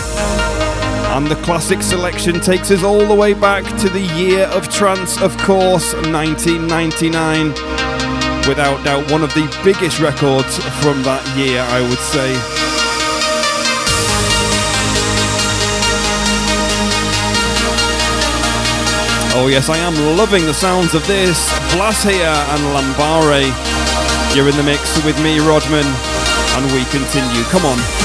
And 1.15 1.27
the 1.27 1.37
classic 1.45 1.83
selection 1.83 2.41
takes 2.41 2.71
us 2.71 2.83
all 2.83 3.07
the 3.07 3.15
way 3.15 3.35
back 3.35 3.65
to 3.81 3.89
the 3.91 4.01
year 4.17 4.47
of 4.47 4.71
trance, 4.71 5.21
of 5.21 5.37
course, 5.37 5.93
1999. 6.09 7.49
Without 8.49 8.83
doubt, 8.83 9.11
one 9.11 9.23
of 9.23 9.29
the 9.35 9.45
biggest 9.63 10.01
records 10.01 10.57
from 10.81 11.03
that 11.03 11.21
year, 11.37 11.61
I 11.61 11.83
would 11.85 12.01
say. 12.01 12.33
Oh, 19.37 19.49
yes, 19.49 19.69
I 19.69 19.77
am 19.77 20.17
loving 20.17 20.47
the 20.47 20.55
sounds 20.55 20.95
of 20.95 21.07
this. 21.07 21.53
Blashear 21.77 22.33
and 22.57 22.63
Lambaré. 22.73 23.45
You're 24.35 24.49
in 24.49 24.57
the 24.57 24.63
mix 24.63 24.97
with 25.05 25.23
me, 25.23 25.41
Rodman, 25.41 25.85
and 26.57 26.65
we 26.73 26.89
continue. 26.89 27.45
Come 27.53 27.67
on. 27.67 28.02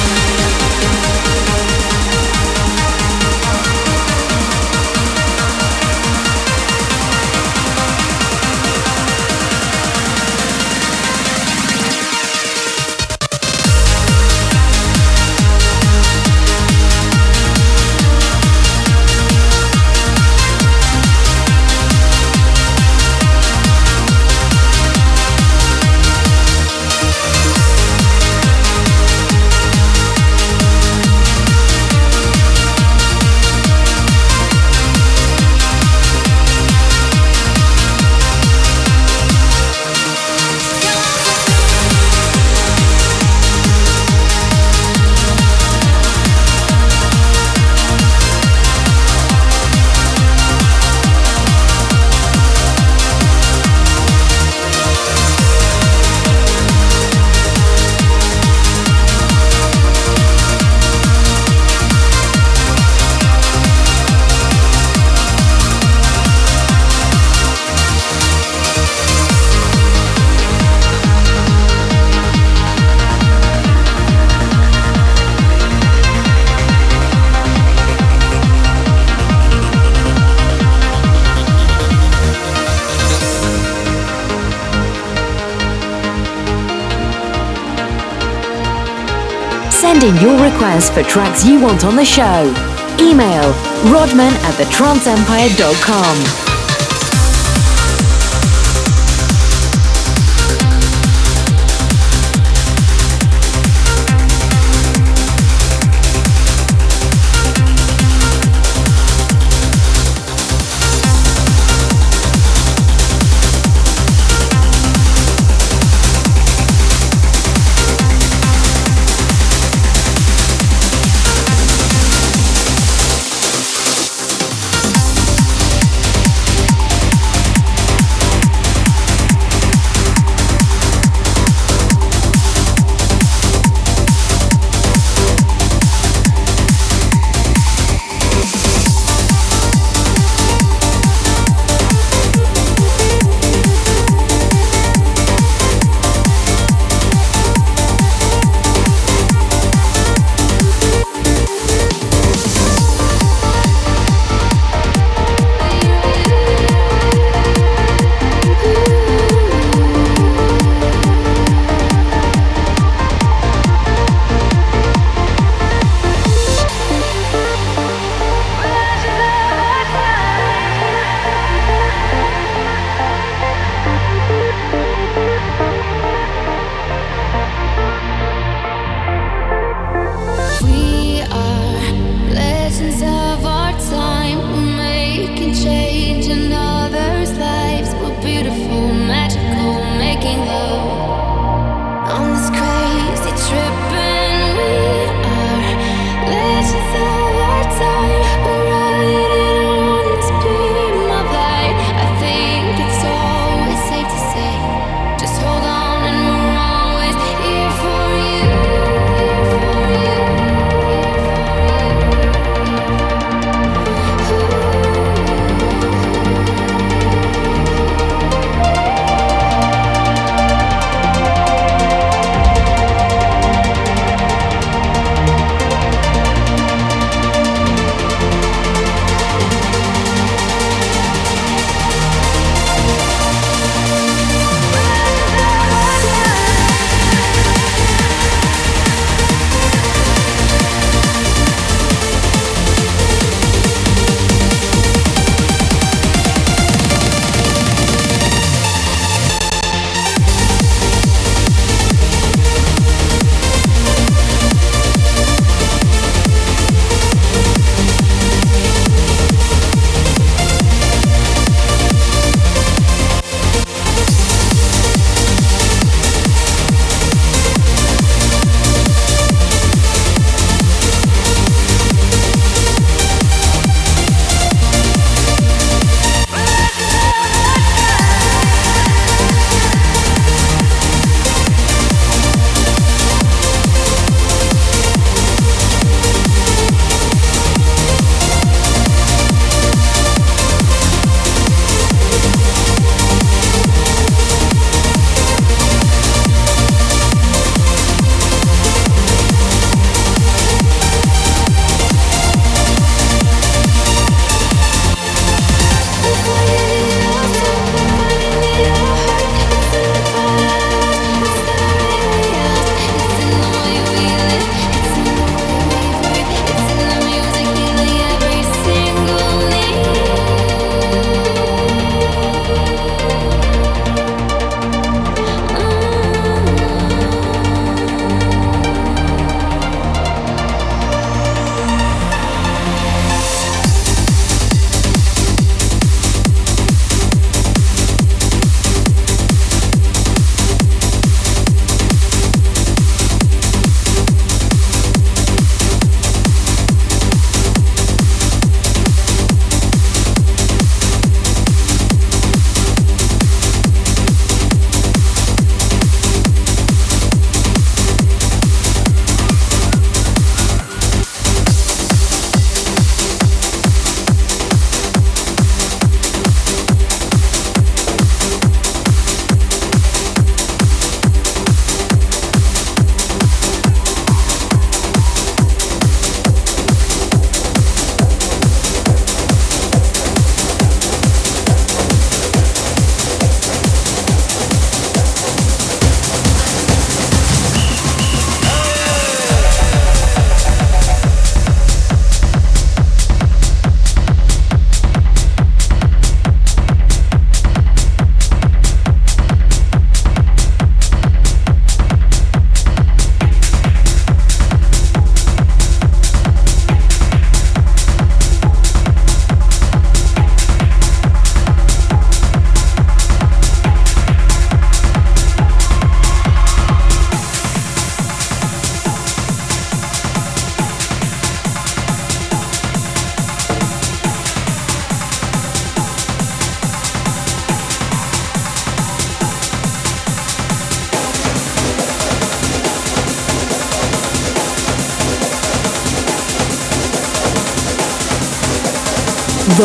Requests 90.67 90.89
for 90.89 91.03
tracks 91.03 91.45
you 91.45 91.61
want 91.61 91.85
on 91.85 91.95
the 91.95 92.03
show. 92.03 92.53
Email 92.99 93.51
rodman 93.91 94.33
at 94.43 94.53
thetranceempire.com. 94.55 96.46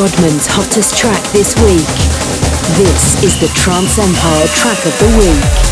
Rodman's 0.03 0.49
hottest 0.49 0.97
track 0.99 1.23
this 1.31 1.55
week. 1.63 1.87
This 2.77 3.23
is 3.23 3.39
the 3.39 3.47
Trance 3.55 4.01
Empire 4.01 4.49
track 4.49 4.85
of 4.85 4.99
the 4.99 5.17
week. 5.17 5.72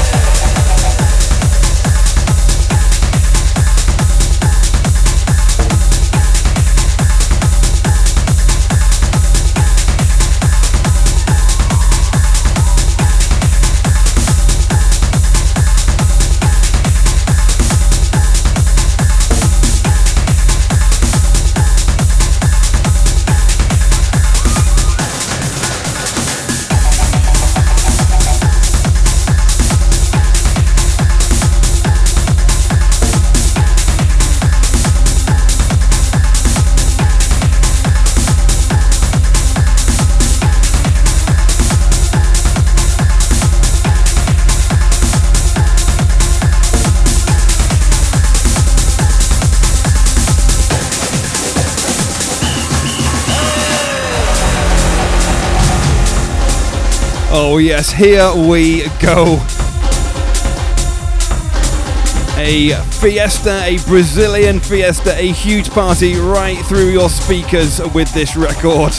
Yes, 57.60 57.92
here 57.92 58.32
we 58.34 58.88
go. 59.00 59.36
A 62.36 62.72
fiesta, 63.00 63.62
a 63.64 63.78
Brazilian 63.86 64.60
fiesta, 64.60 65.14
a 65.16 65.30
huge 65.30 65.70
party 65.70 66.16
right 66.16 66.58
through 66.66 66.90
your 66.90 67.10
speakers 67.10 67.80
with 67.94 68.12
this 68.14 68.36
record. 68.36 68.92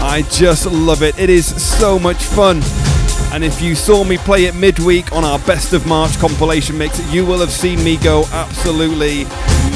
I 0.00 0.26
just 0.30 0.66
love 0.66 1.02
it. 1.02 1.18
It 1.18 1.30
is 1.30 1.46
so 1.62 1.98
much 1.98 2.22
fun. 2.22 2.60
And 3.32 3.42
if 3.42 3.60
you 3.60 3.74
saw 3.74 4.04
me 4.04 4.18
play 4.18 4.44
it 4.44 4.54
midweek 4.54 5.12
on 5.12 5.24
our 5.24 5.38
Best 5.40 5.72
of 5.72 5.86
March 5.86 6.18
compilation 6.18 6.76
mix, 6.76 7.00
you 7.12 7.24
will 7.24 7.40
have 7.40 7.52
seen 7.52 7.82
me 7.82 7.96
go 7.96 8.24
absolutely 8.32 9.24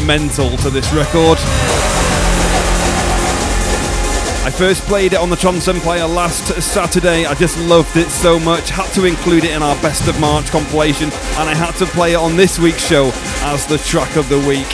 mental 0.04 0.56
to 0.58 0.70
this 0.70 0.92
record. 0.92 1.38
First 4.56 4.84
played 4.84 5.12
it 5.12 5.18
on 5.18 5.28
the 5.28 5.36
Trance 5.36 5.66
Empire 5.66 6.06
last 6.06 6.46
Saturday. 6.62 7.26
I 7.26 7.34
just 7.34 7.58
loved 7.58 7.96
it 7.96 8.10
so 8.10 8.38
much. 8.38 8.70
Had 8.70 8.92
to 8.92 9.06
include 9.06 9.44
it 9.44 9.50
in 9.50 9.62
our 9.62 9.74
Best 9.82 10.06
of 10.08 10.20
March 10.20 10.50
compilation, 10.50 11.10
and 11.10 11.48
I 11.48 11.54
had 11.54 11.74
to 11.76 11.86
play 11.86 12.12
it 12.12 12.16
on 12.16 12.36
this 12.36 12.58
week's 12.58 12.86
show 12.86 13.10
as 13.42 13.66
the 13.66 13.78
track 13.78 14.14
of 14.16 14.28
the 14.28 14.38
week. 14.38 14.68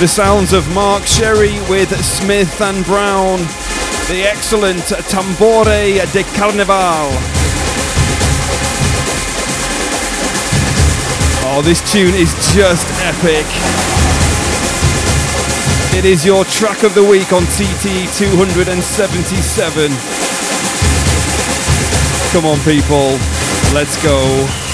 The 0.00 0.08
sounds 0.08 0.54
of 0.54 0.72
Mark 0.74 1.04
Sherry 1.04 1.60
with 1.68 1.94
Smith 2.02 2.60
and 2.62 2.84
Brown, 2.86 3.38
the 4.08 4.24
excellent 4.24 4.80
Tambore 5.10 5.64
de 5.64 6.22
Carnaval. 6.38 7.10
Oh, 11.52 11.60
this 11.62 11.82
tune 11.92 12.14
is 12.14 12.32
just 12.54 12.86
epic. 13.02 13.79
It 16.00 16.06
is 16.06 16.24
your 16.24 16.46
track 16.46 16.82
of 16.82 16.94
the 16.94 17.04
week 17.04 17.30
on 17.30 17.42
TT 17.42 18.08
277. 18.16 19.90
Come 22.32 22.46
on, 22.46 22.58
people, 22.60 23.18
let's 23.74 24.02
go. 24.02 24.69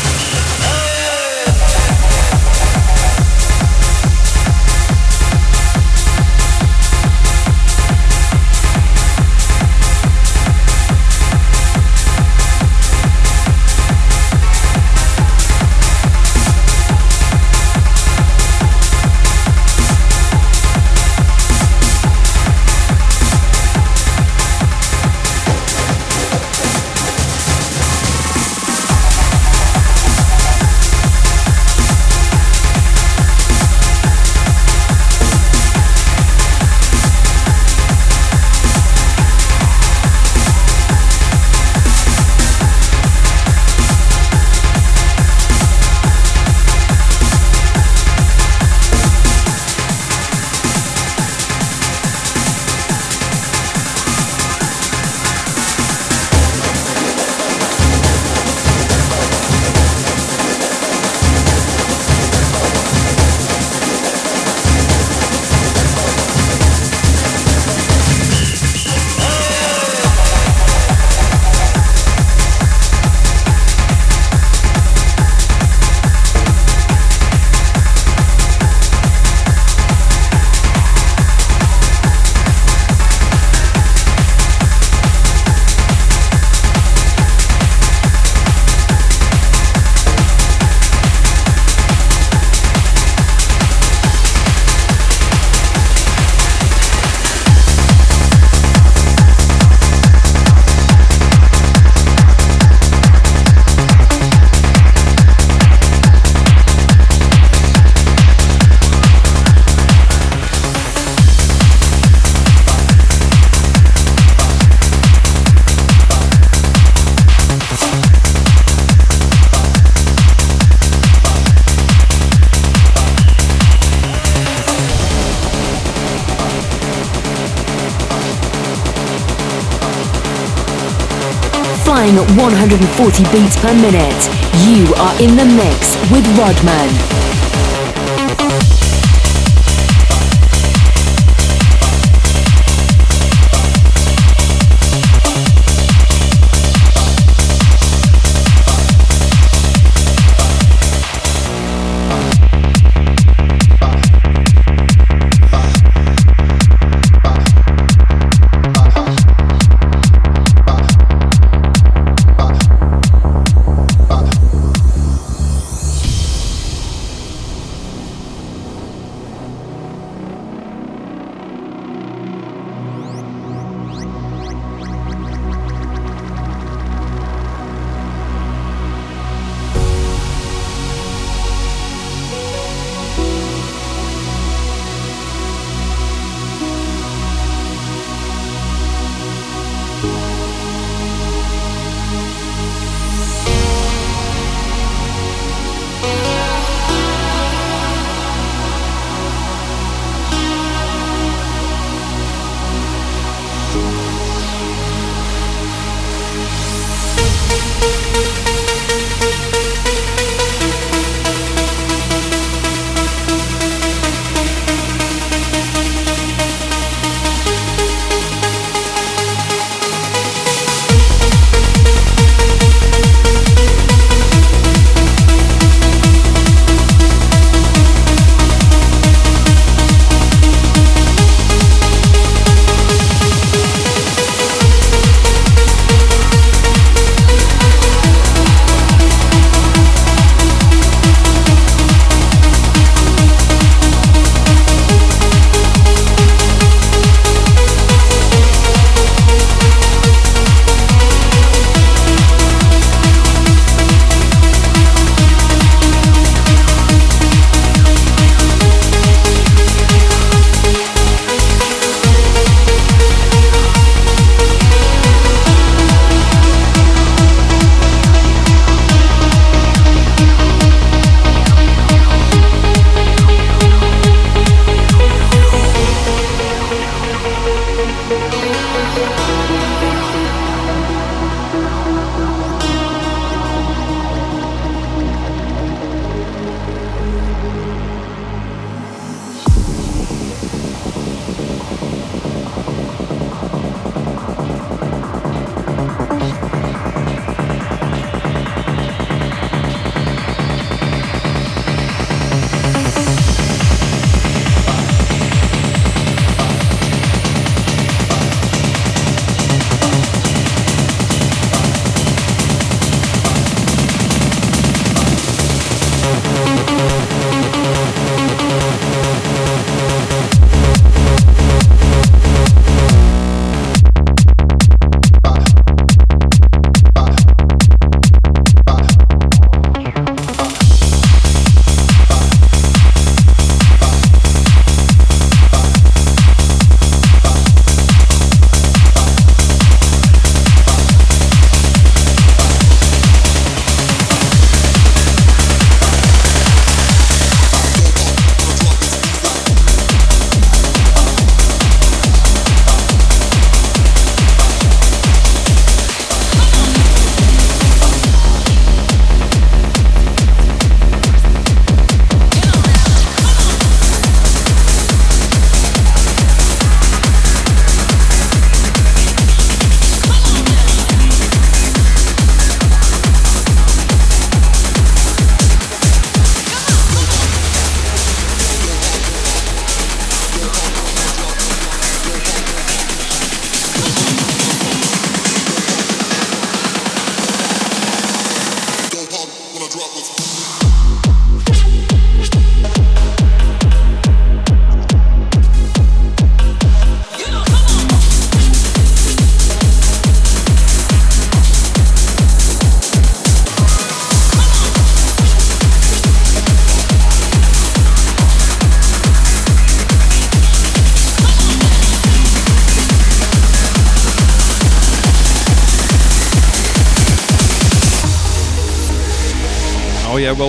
140 132.23 133.23
beats 133.31 133.57
per 133.57 133.75
minute. 133.75 134.31
You 134.65 134.95
are 134.97 135.21
in 135.21 135.37
the 135.37 135.45
mix 135.45 135.97
with 136.11 136.27
Rodman. 136.39 137.36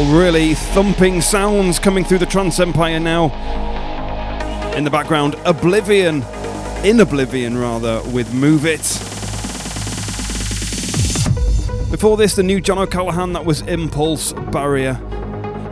Really 0.07 0.53
thumping 0.53 1.21
sounds 1.21 1.79
coming 1.79 2.03
through 2.03 2.19
the 2.19 2.25
Trance 2.25 2.59
Empire 2.59 2.99
now. 2.99 3.25
In 4.75 4.83
the 4.83 4.89
background, 4.89 5.35
Oblivion, 5.45 6.23
in 6.83 6.99
Oblivion 6.99 7.57
rather, 7.57 8.01
with 8.11 8.33
Move 8.33 8.65
It. 8.65 8.81
Before 11.91 12.15
this, 12.15 12.35
the 12.35 12.43
new 12.43 12.61
John 12.61 12.77
O'Callaghan, 12.77 13.33
that 13.33 13.45
was 13.45 13.61
Impulse 13.61 14.33
Barrier. 14.51 14.93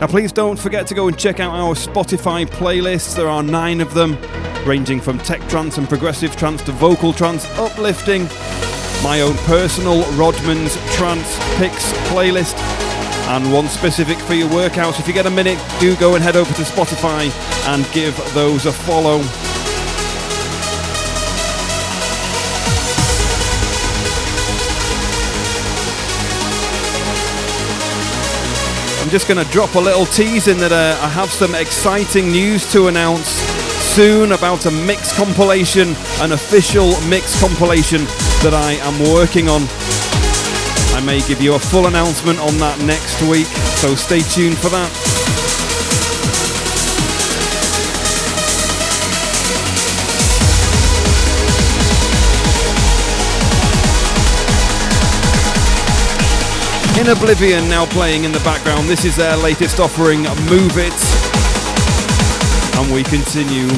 Now, 0.00 0.06
please 0.06 0.32
don't 0.32 0.58
forget 0.58 0.86
to 0.88 0.94
go 0.94 1.08
and 1.08 1.18
check 1.18 1.40
out 1.40 1.54
our 1.54 1.74
Spotify 1.74 2.46
playlists. 2.46 3.16
There 3.16 3.28
are 3.28 3.42
nine 3.42 3.80
of 3.80 3.94
them, 3.94 4.18
ranging 4.66 5.00
from 5.00 5.18
tech 5.18 5.40
trance 5.48 5.78
and 5.78 5.88
progressive 5.88 6.36
trance 6.36 6.62
to 6.62 6.72
vocal 6.72 7.12
trance, 7.12 7.46
uplifting, 7.58 8.24
my 9.02 9.20
own 9.20 9.36
personal 9.44 10.02
Rodman's 10.12 10.74
Trance 10.94 11.38
Picks 11.56 11.92
playlist, 12.10 12.54
and 13.28 13.52
one 13.52 13.68
specific 13.68 14.18
for 14.18 14.34
your 14.34 14.48
workouts. 14.50 15.00
If 15.00 15.08
you 15.08 15.14
get 15.14 15.26
a 15.26 15.30
minute, 15.30 15.58
do 15.80 15.96
go 15.96 16.14
and 16.14 16.22
head 16.22 16.36
over 16.36 16.52
to 16.54 16.62
Spotify 16.62 17.30
and 17.66 17.90
give 17.92 18.16
those 18.34 18.66
a 18.66 18.72
follow. 18.72 19.20
I'm 29.02 29.10
just 29.10 29.28
going 29.28 29.44
to 29.44 29.52
drop 29.52 29.76
a 29.76 29.80
little 29.80 30.04
tease 30.04 30.48
in 30.48 30.58
that 30.58 30.72
uh, 30.72 30.98
I 31.00 31.08
have 31.08 31.30
some 31.30 31.54
exciting 31.54 32.32
news 32.32 32.70
to 32.72 32.88
announce 32.88 33.28
soon 33.94 34.32
about 34.32 34.66
a 34.66 34.70
mix 34.70 35.16
compilation, 35.16 35.94
an 36.20 36.32
official 36.32 37.00
mix 37.08 37.40
compilation 37.40 38.04
that 38.42 38.52
I 38.52 38.72
am 38.82 39.14
working 39.14 39.48
on. 39.48 39.62
I 40.96 41.00
may 41.04 41.20
give 41.28 41.42
you 41.42 41.56
a 41.56 41.58
full 41.58 41.88
announcement 41.88 42.38
on 42.38 42.56
that 42.56 42.80
next 42.80 43.20
week, 43.28 43.44
so 43.76 43.94
stay 43.94 44.20
tuned 44.20 44.56
for 44.56 44.70
that. 44.70 44.88
In 56.98 57.12
Oblivion 57.12 57.68
now 57.68 57.84
playing 57.84 58.24
in 58.24 58.32
the 58.32 58.40
background. 58.40 58.88
This 58.88 59.04
is 59.04 59.14
their 59.16 59.36
latest 59.36 59.78
offering, 59.78 60.22
Move 60.48 60.78
It. 60.78 60.96
And 62.80 62.90
we 62.90 63.02
continue. 63.02 63.68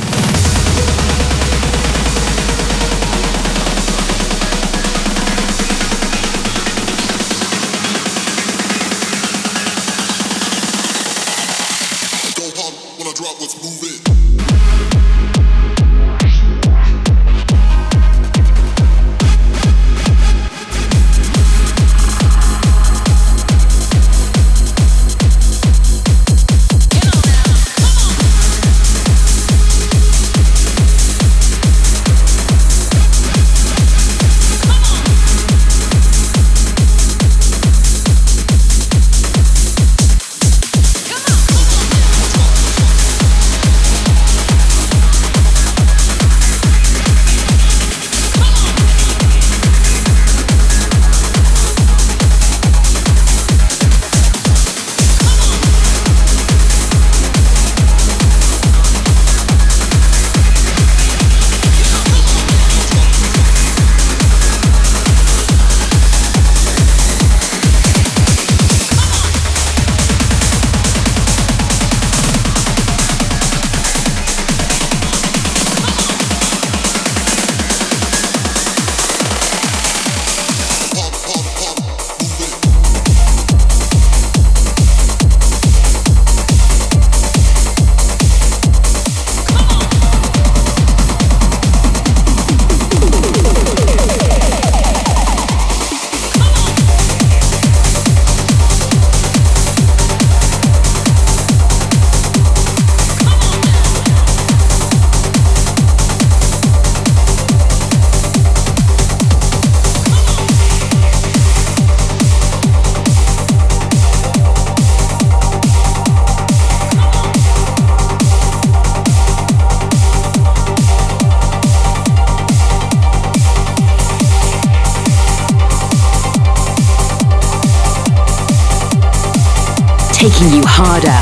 You 130.46 130.62
harder, 130.64 131.18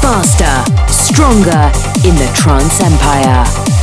faster, 0.00 0.46
stronger 0.86 1.72
in 2.06 2.14
the 2.14 2.30
Trance 2.34 2.80
Empire. 2.80 3.79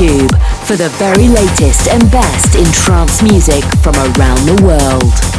YouTube 0.00 0.30
for 0.66 0.76
the 0.76 0.88
very 0.96 1.28
latest 1.28 1.88
and 1.88 2.10
best 2.10 2.54
in 2.54 2.64
trance 2.72 3.22
music 3.22 3.62
from 3.82 3.94
around 3.96 4.46
the 4.46 4.62
world. 4.64 5.29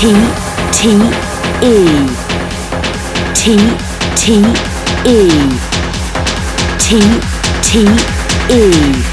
T 0.00 0.06
T 0.72 0.96
E. 1.62 2.06
T 3.34 3.58
T 4.16 4.40
E. 5.04 5.28
T 6.78 7.20
T 7.60 7.84
E 8.48 9.09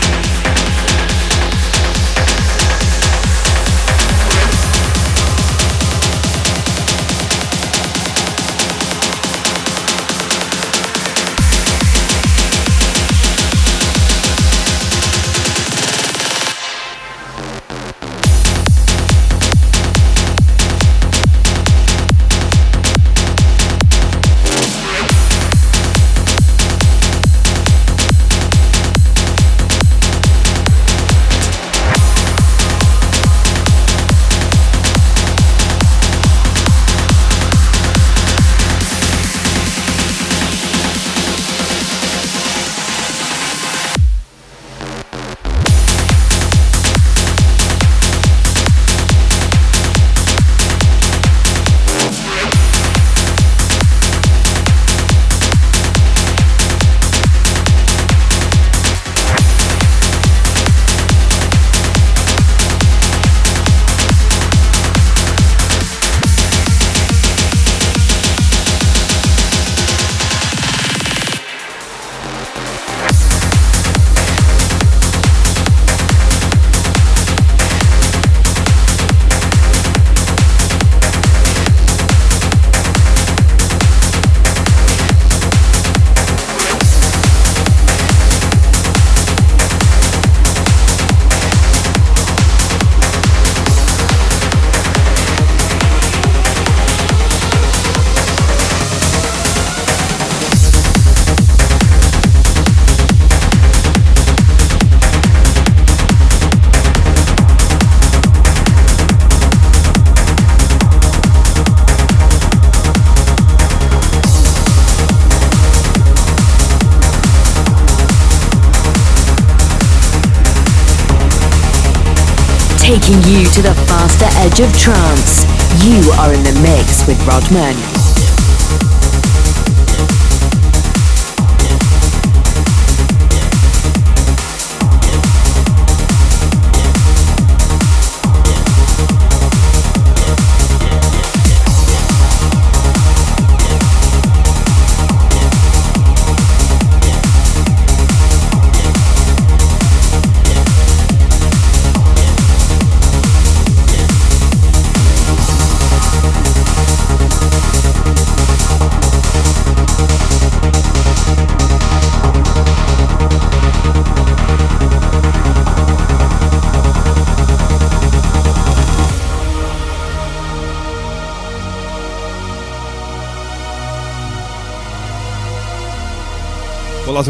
of 124.59 124.75
trance. 124.75 125.43
You 125.85 125.99
are 126.13 126.34
in 126.34 126.43
the 126.43 126.59
mix 126.61 127.05
with 127.05 127.21
Rodman. 127.27 127.97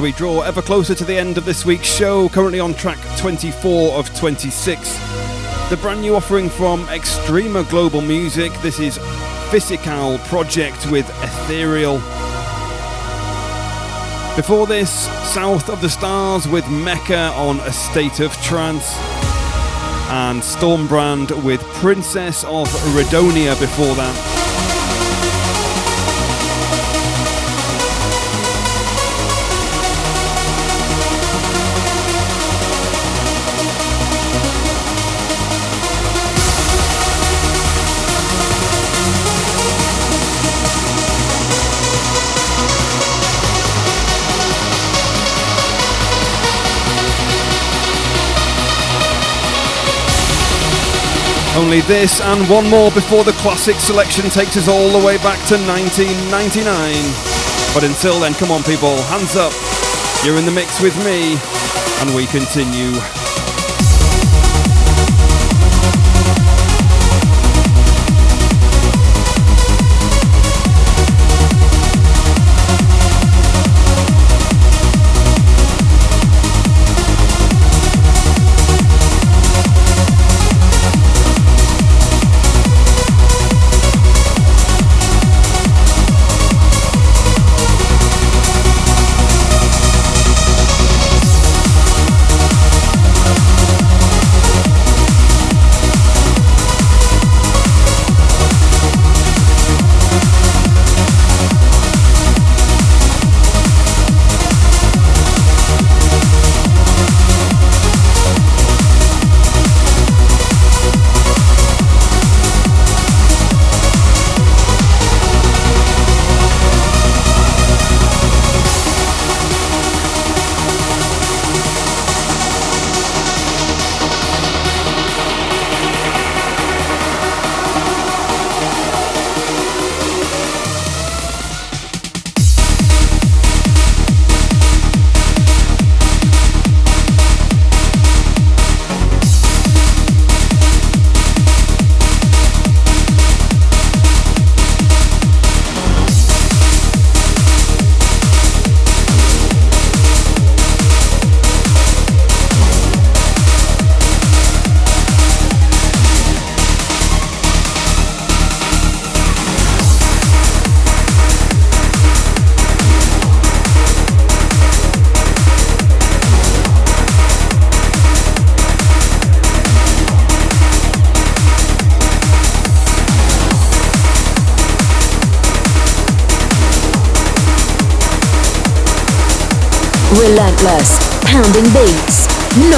We 0.07 0.13
draw 0.13 0.43
ever 0.43 0.61
closer 0.61 0.95
to 0.95 1.03
the 1.03 1.17
end 1.17 1.37
of 1.37 1.43
this 1.43 1.65
week's 1.65 1.93
show, 1.93 2.29
currently 2.29 2.61
on 2.61 2.73
track 2.75 2.97
24 3.17 3.91
of 3.91 4.07
26. 4.17 4.97
The 5.69 5.75
brand 5.81 5.99
new 5.99 6.15
offering 6.15 6.47
from 6.47 6.85
Extrema 6.85 7.69
Global 7.69 7.99
Music. 7.99 8.53
This 8.61 8.79
is 8.79 8.97
Physical 9.51 10.17
Project 10.19 10.89
with 10.89 11.09
Ethereal. 11.21 11.97
Before 14.37 14.65
this, 14.65 14.89
South 15.29 15.69
of 15.69 15.81
the 15.81 15.89
Stars 15.89 16.47
with 16.47 16.65
Mecca 16.69 17.33
on 17.35 17.59
A 17.59 17.73
State 17.73 18.21
of 18.21 18.31
Trance. 18.41 18.95
And 20.09 20.41
Størmbrand 20.41 21.43
with 21.43 21.61
Princess 21.81 22.45
of 22.45 22.69
Redonia 22.95 23.59
before 23.59 23.93
that. 23.95 24.26
Only 51.67 51.81
this 51.81 52.21
and 52.21 52.49
one 52.49 52.69
more 52.69 52.89
before 52.91 53.25
the 53.25 53.33
classic 53.43 53.75
selection 53.75 54.29
takes 54.29 54.55
us 54.55 54.69
all 54.69 54.87
the 54.87 55.05
way 55.05 55.17
back 55.17 55.37
to 55.49 55.57
1999. 55.67 56.63
But 57.73 57.83
until 57.83 58.21
then, 58.21 58.33
come 58.35 58.51
on, 58.51 58.63
people, 58.63 58.95
hands 59.11 59.35
up. 59.35 59.51
You're 60.23 60.37
in 60.37 60.45
the 60.45 60.51
mix 60.51 60.79
with 60.81 60.95
me, 61.03 61.35
and 61.99 62.15
we 62.15 62.25
continue. 62.27 62.95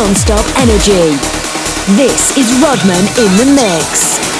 Non-stop 0.09 0.45
energy. 0.57 1.13
This 1.95 2.35
is 2.35 2.51
Rodman 2.63 3.05
in 3.23 3.31
the 3.37 3.61
mix. 3.61 4.38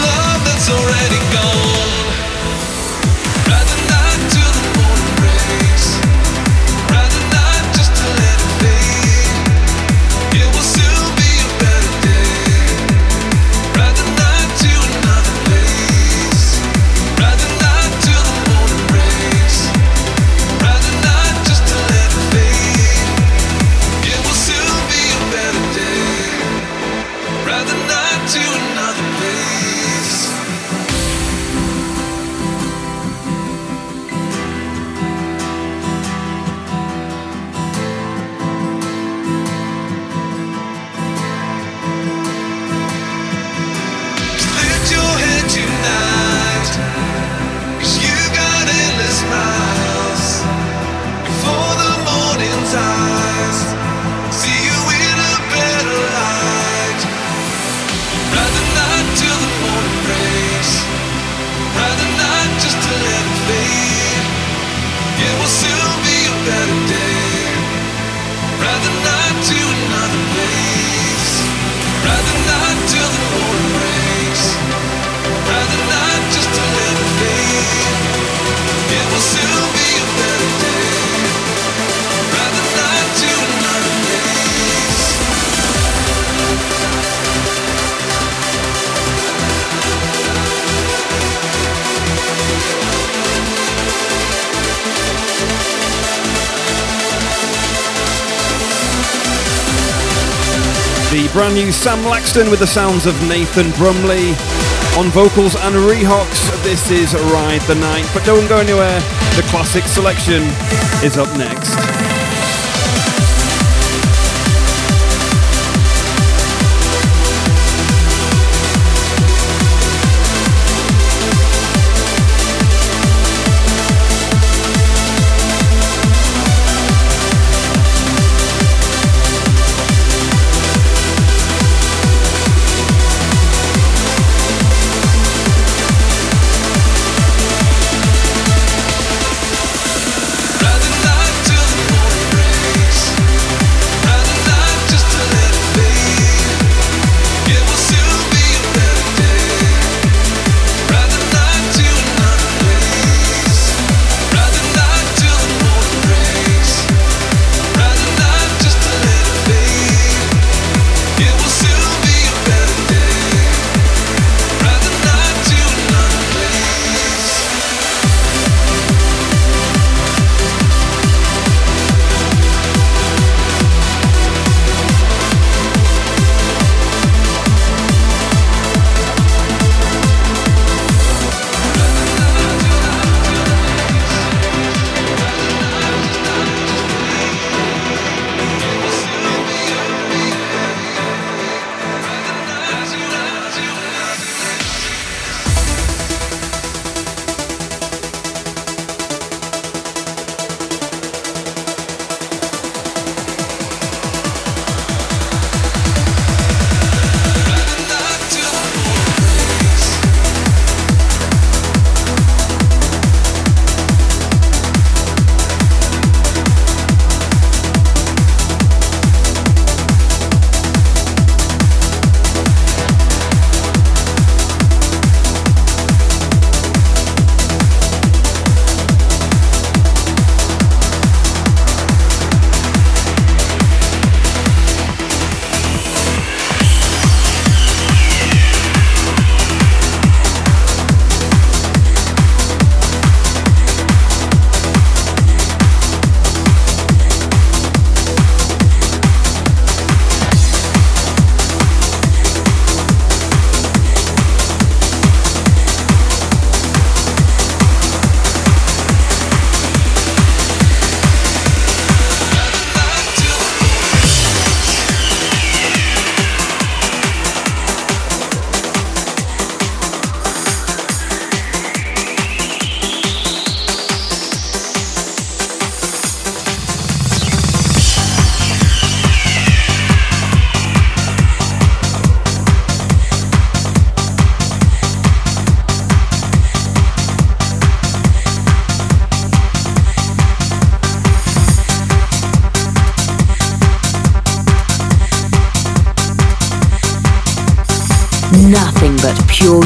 love 0.00 0.40
that's 0.44 0.68
already 0.70 1.20
gone. 1.32 2.11
Brand 101.52 101.66
new 101.66 101.72
Sam 101.72 101.98
Laxton 102.04 102.50
with 102.50 102.60
the 102.60 102.66
sounds 102.66 103.04
of 103.06 103.14
Nathan 103.28 103.70
Brumley. 103.72 104.30
On 104.96 105.10
vocals 105.10 105.54
and 105.54 105.74
Rehox, 105.74 106.50
this 106.62 106.90
is 106.90 107.14
Ride 107.14 107.60
the 107.62 107.74
Night. 107.74 108.08
But 108.14 108.24
don't 108.24 108.48
go 108.48 108.58
anywhere, 108.58 109.00
the 109.36 109.44
classic 109.48 109.84
selection 109.84 110.42
is 111.04 111.18
up 111.18 111.28
next. 111.36 112.21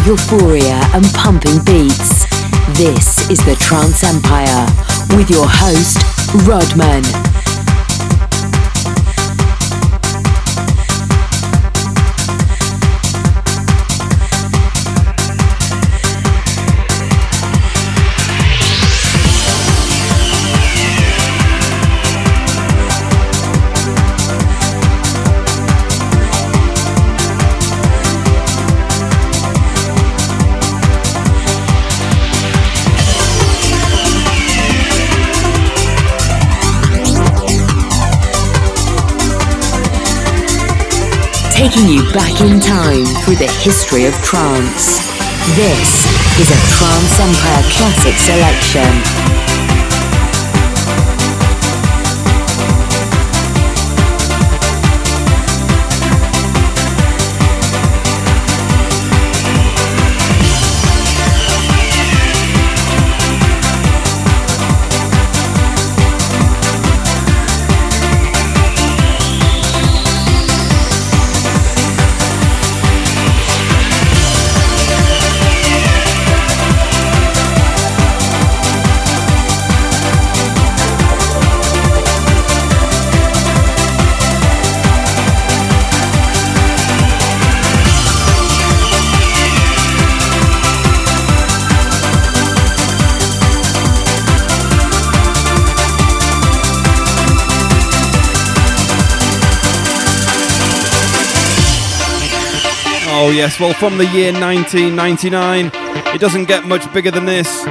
Euphoria 0.06 0.80
and 0.94 1.04
pumping 1.14 1.58
beats. 1.64 2.26
This 2.78 3.28
is 3.28 3.44
the 3.44 3.56
Trance 3.58 4.04
Empire 4.04 4.64
with 5.16 5.28
your 5.28 5.46
host, 5.48 5.98
Rodman. 6.46 7.25
Taking 41.68 41.88
you 41.88 42.02
back 42.12 42.40
in 42.42 42.60
time 42.60 43.04
through 43.24 43.34
the 43.34 43.50
history 43.58 44.04
of 44.04 44.14
trance. 44.22 44.98
This 45.56 46.06
is 46.38 46.50
a 46.50 46.60
Trance 46.78 47.18
Empire 47.18 47.64
Classic 47.72 48.14
Selection. 48.14 49.65
Yes, 103.36 103.60
well, 103.60 103.74
from 103.74 103.98
the 103.98 104.06
year 104.06 104.32
1999, 104.32 105.70
it 106.14 106.20
doesn't 106.20 106.46
get 106.46 106.64
much 106.64 106.90
bigger 106.94 107.10
than 107.10 107.26
this. 107.26 107.64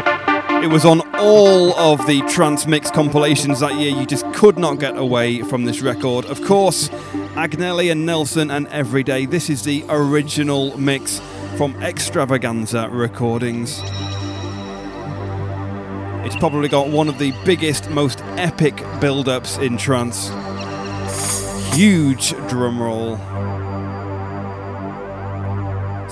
It 0.64 0.70
was 0.72 0.86
on 0.86 1.02
all 1.16 1.74
of 1.74 2.06
the 2.06 2.22
Transmix 2.30 2.92
compilations 2.92 3.62
that 3.62 3.74
year. 3.76 3.90
You 3.90 4.06
just 4.06 4.32
could 4.32 4.60
not 4.60 4.80
get 4.80 4.96
away 4.96 5.42
from 5.42 5.66
this 5.66 5.82
record. 5.82 6.26
Of 6.26 6.44
course, 6.44 6.90
Agnelli 7.34 7.92
and 7.92 8.06
Nelson 8.06 8.52
and 8.52 8.68
Everyday. 8.68 9.26
This 9.26 9.50
is 9.50 9.64
the 9.64 9.84
original 9.90 10.78
mix 10.78 11.20
from 11.58 11.76
Extravaganza 11.82 12.88
Recordings. 12.92 13.82
It's 16.26 16.36
probably 16.36 16.70
got 16.70 16.90
one 16.90 17.10
of 17.10 17.18
the 17.18 17.34
biggest, 17.44 17.90
most 17.90 18.22
epic 18.38 18.84
build 19.02 19.28
ups 19.28 19.58
in 19.58 19.78
trance. 19.78 20.30
Huge 21.76 22.32
drum 22.50 22.82
roll. 22.82 23.18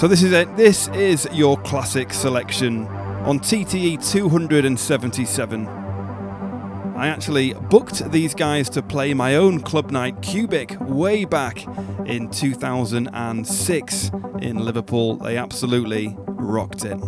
So 0.04 0.10
this 0.10 0.22
is 0.22 0.34
it. 0.34 0.54
This 0.58 0.90
is 0.90 1.30
your 1.32 1.56
classic 1.60 2.12
selection 2.12 2.88
on 3.24 3.40
TTE 3.40 4.06
277. 4.12 5.66
I 6.98 7.08
actually 7.08 7.54
booked 7.54 8.12
these 8.12 8.36
guys 8.36 8.70
to 8.72 8.82
play 8.82 9.14
my 9.14 9.38
own 9.38 9.62
club 9.62 9.92
night 9.92 10.22
Cubic 10.22 10.76
way 10.82 11.24
back 11.24 11.66
in 12.06 12.30
2006 12.30 14.12
in 14.42 14.58
Liverpool. 14.58 15.16
They 15.16 15.38
absolutely 15.38 16.18
rocked 16.28 16.84
it. 16.84 17.00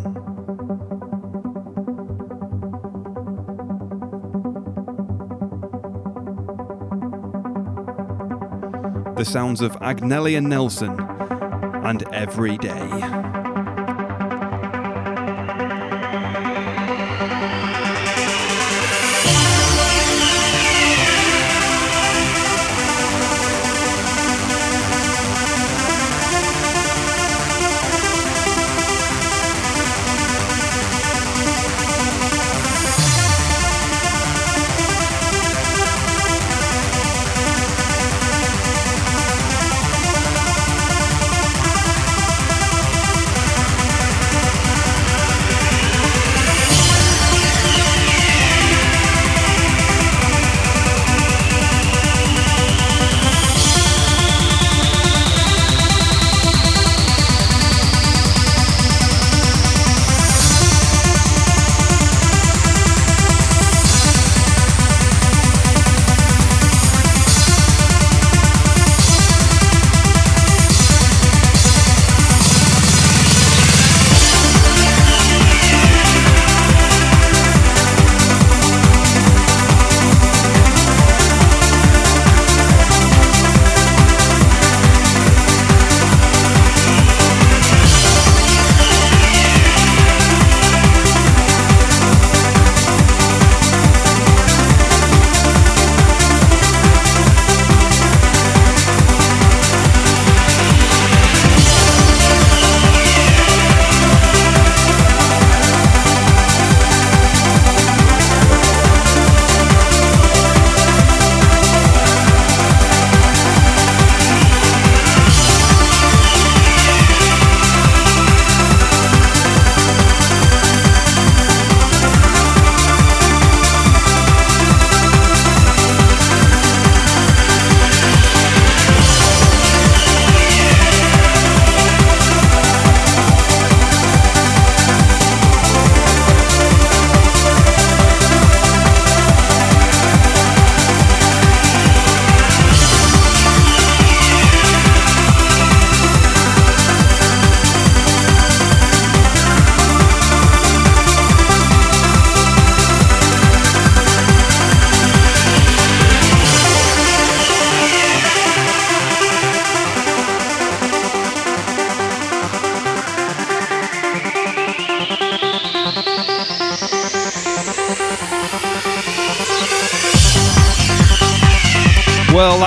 The 9.18 9.26
sounds 9.26 9.60
of 9.60 9.74
Agnelli 9.82 10.38
and 10.38 10.48
Nelson 10.48 11.16
and 11.86 12.04
every 12.14 12.58
day. 12.58 13.45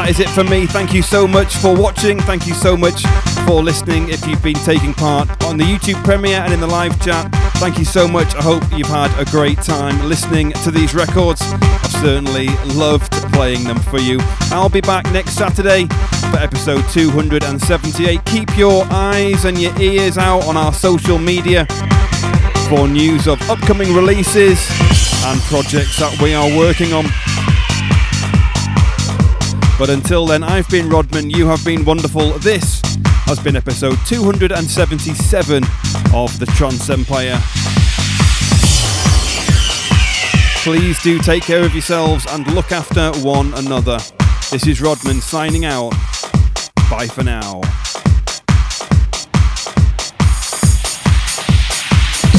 Is 0.08 0.20
it 0.20 0.28
for 0.30 0.42
me. 0.42 0.66
Thank 0.66 0.94
you 0.94 1.02
so 1.02 1.28
much 1.28 1.54
for 1.56 1.76
watching. 1.76 2.18
Thank 2.20 2.46
you 2.46 2.54
so 2.54 2.78
much 2.78 3.02
for 3.46 3.62
listening. 3.62 4.08
If 4.08 4.26
you've 4.26 4.42
been 4.42 4.56
taking 4.56 4.94
part 4.94 5.28
on 5.44 5.58
the 5.58 5.64
YouTube 5.64 6.02
premiere 6.02 6.38
and 6.38 6.52
in 6.52 6.60
the 6.60 6.66
live 6.66 6.98
chat, 7.04 7.30
thank 7.56 7.78
you 7.78 7.84
so 7.84 8.08
much. 8.08 8.34
I 8.34 8.42
hope 8.42 8.62
you've 8.74 8.88
had 8.88 9.12
a 9.20 9.30
great 9.30 9.58
time 9.58 10.08
listening 10.08 10.52
to 10.64 10.70
these 10.70 10.94
records. 10.94 11.42
I've 11.42 11.92
certainly 11.92 12.48
loved 12.74 13.12
playing 13.34 13.64
them 13.64 13.78
for 13.80 13.98
you. 13.98 14.18
I'll 14.50 14.70
be 14.70 14.80
back 14.80 15.04
next 15.12 15.32
Saturday 15.32 15.86
for 16.30 16.38
episode 16.38 16.88
278. 16.90 18.24
Keep 18.24 18.56
your 18.56 18.84
eyes 18.90 19.44
and 19.44 19.58
your 19.58 19.78
ears 19.78 20.16
out 20.16 20.46
on 20.46 20.56
our 20.56 20.72
social 20.72 21.18
media 21.18 21.66
for 22.70 22.88
news 22.88 23.28
of 23.28 23.40
upcoming 23.50 23.94
releases 23.94 24.58
and 25.24 25.40
projects 25.42 25.98
that 25.98 26.18
we 26.22 26.32
are 26.32 26.48
working 26.56 26.94
on. 26.94 27.04
But 29.78 29.90
until 29.90 30.26
then, 30.26 30.42
I've 30.42 30.68
been 30.68 30.88
Rodman, 30.88 31.30
you 31.30 31.46
have 31.46 31.64
been 31.64 31.84
wonderful. 31.84 32.32
This 32.38 32.82
has 33.26 33.38
been 33.38 33.54
episode 33.54 33.96
277 34.06 35.62
of 36.12 36.36
the 36.40 36.46
Trance 36.56 36.90
Empire. 36.90 37.38
Please 40.64 41.00
do 41.00 41.20
take 41.20 41.44
care 41.44 41.62
of 41.64 41.72
yourselves 41.74 42.26
and 42.30 42.44
look 42.54 42.72
after 42.72 43.12
one 43.20 43.54
another. 43.54 43.98
This 44.50 44.66
is 44.66 44.80
Rodman 44.80 45.20
signing 45.20 45.64
out. 45.64 45.92
Bye 46.90 47.06
for 47.06 47.22
now. 47.22 47.60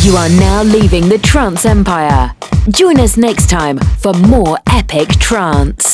You 0.01 0.17
are 0.17 0.29
now 0.29 0.63
leaving 0.63 1.07
the 1.07 1.19
Trance 1.23 1.65
Empire. 1.65 2.35
Join 2.69 2.99
us 2.99 3.15
next 3.15 3.49
time 3.49 3.77
for 3.77 4.13
more 4.13 4.57
epic 4.67 5.07
trance. 5.19 5.88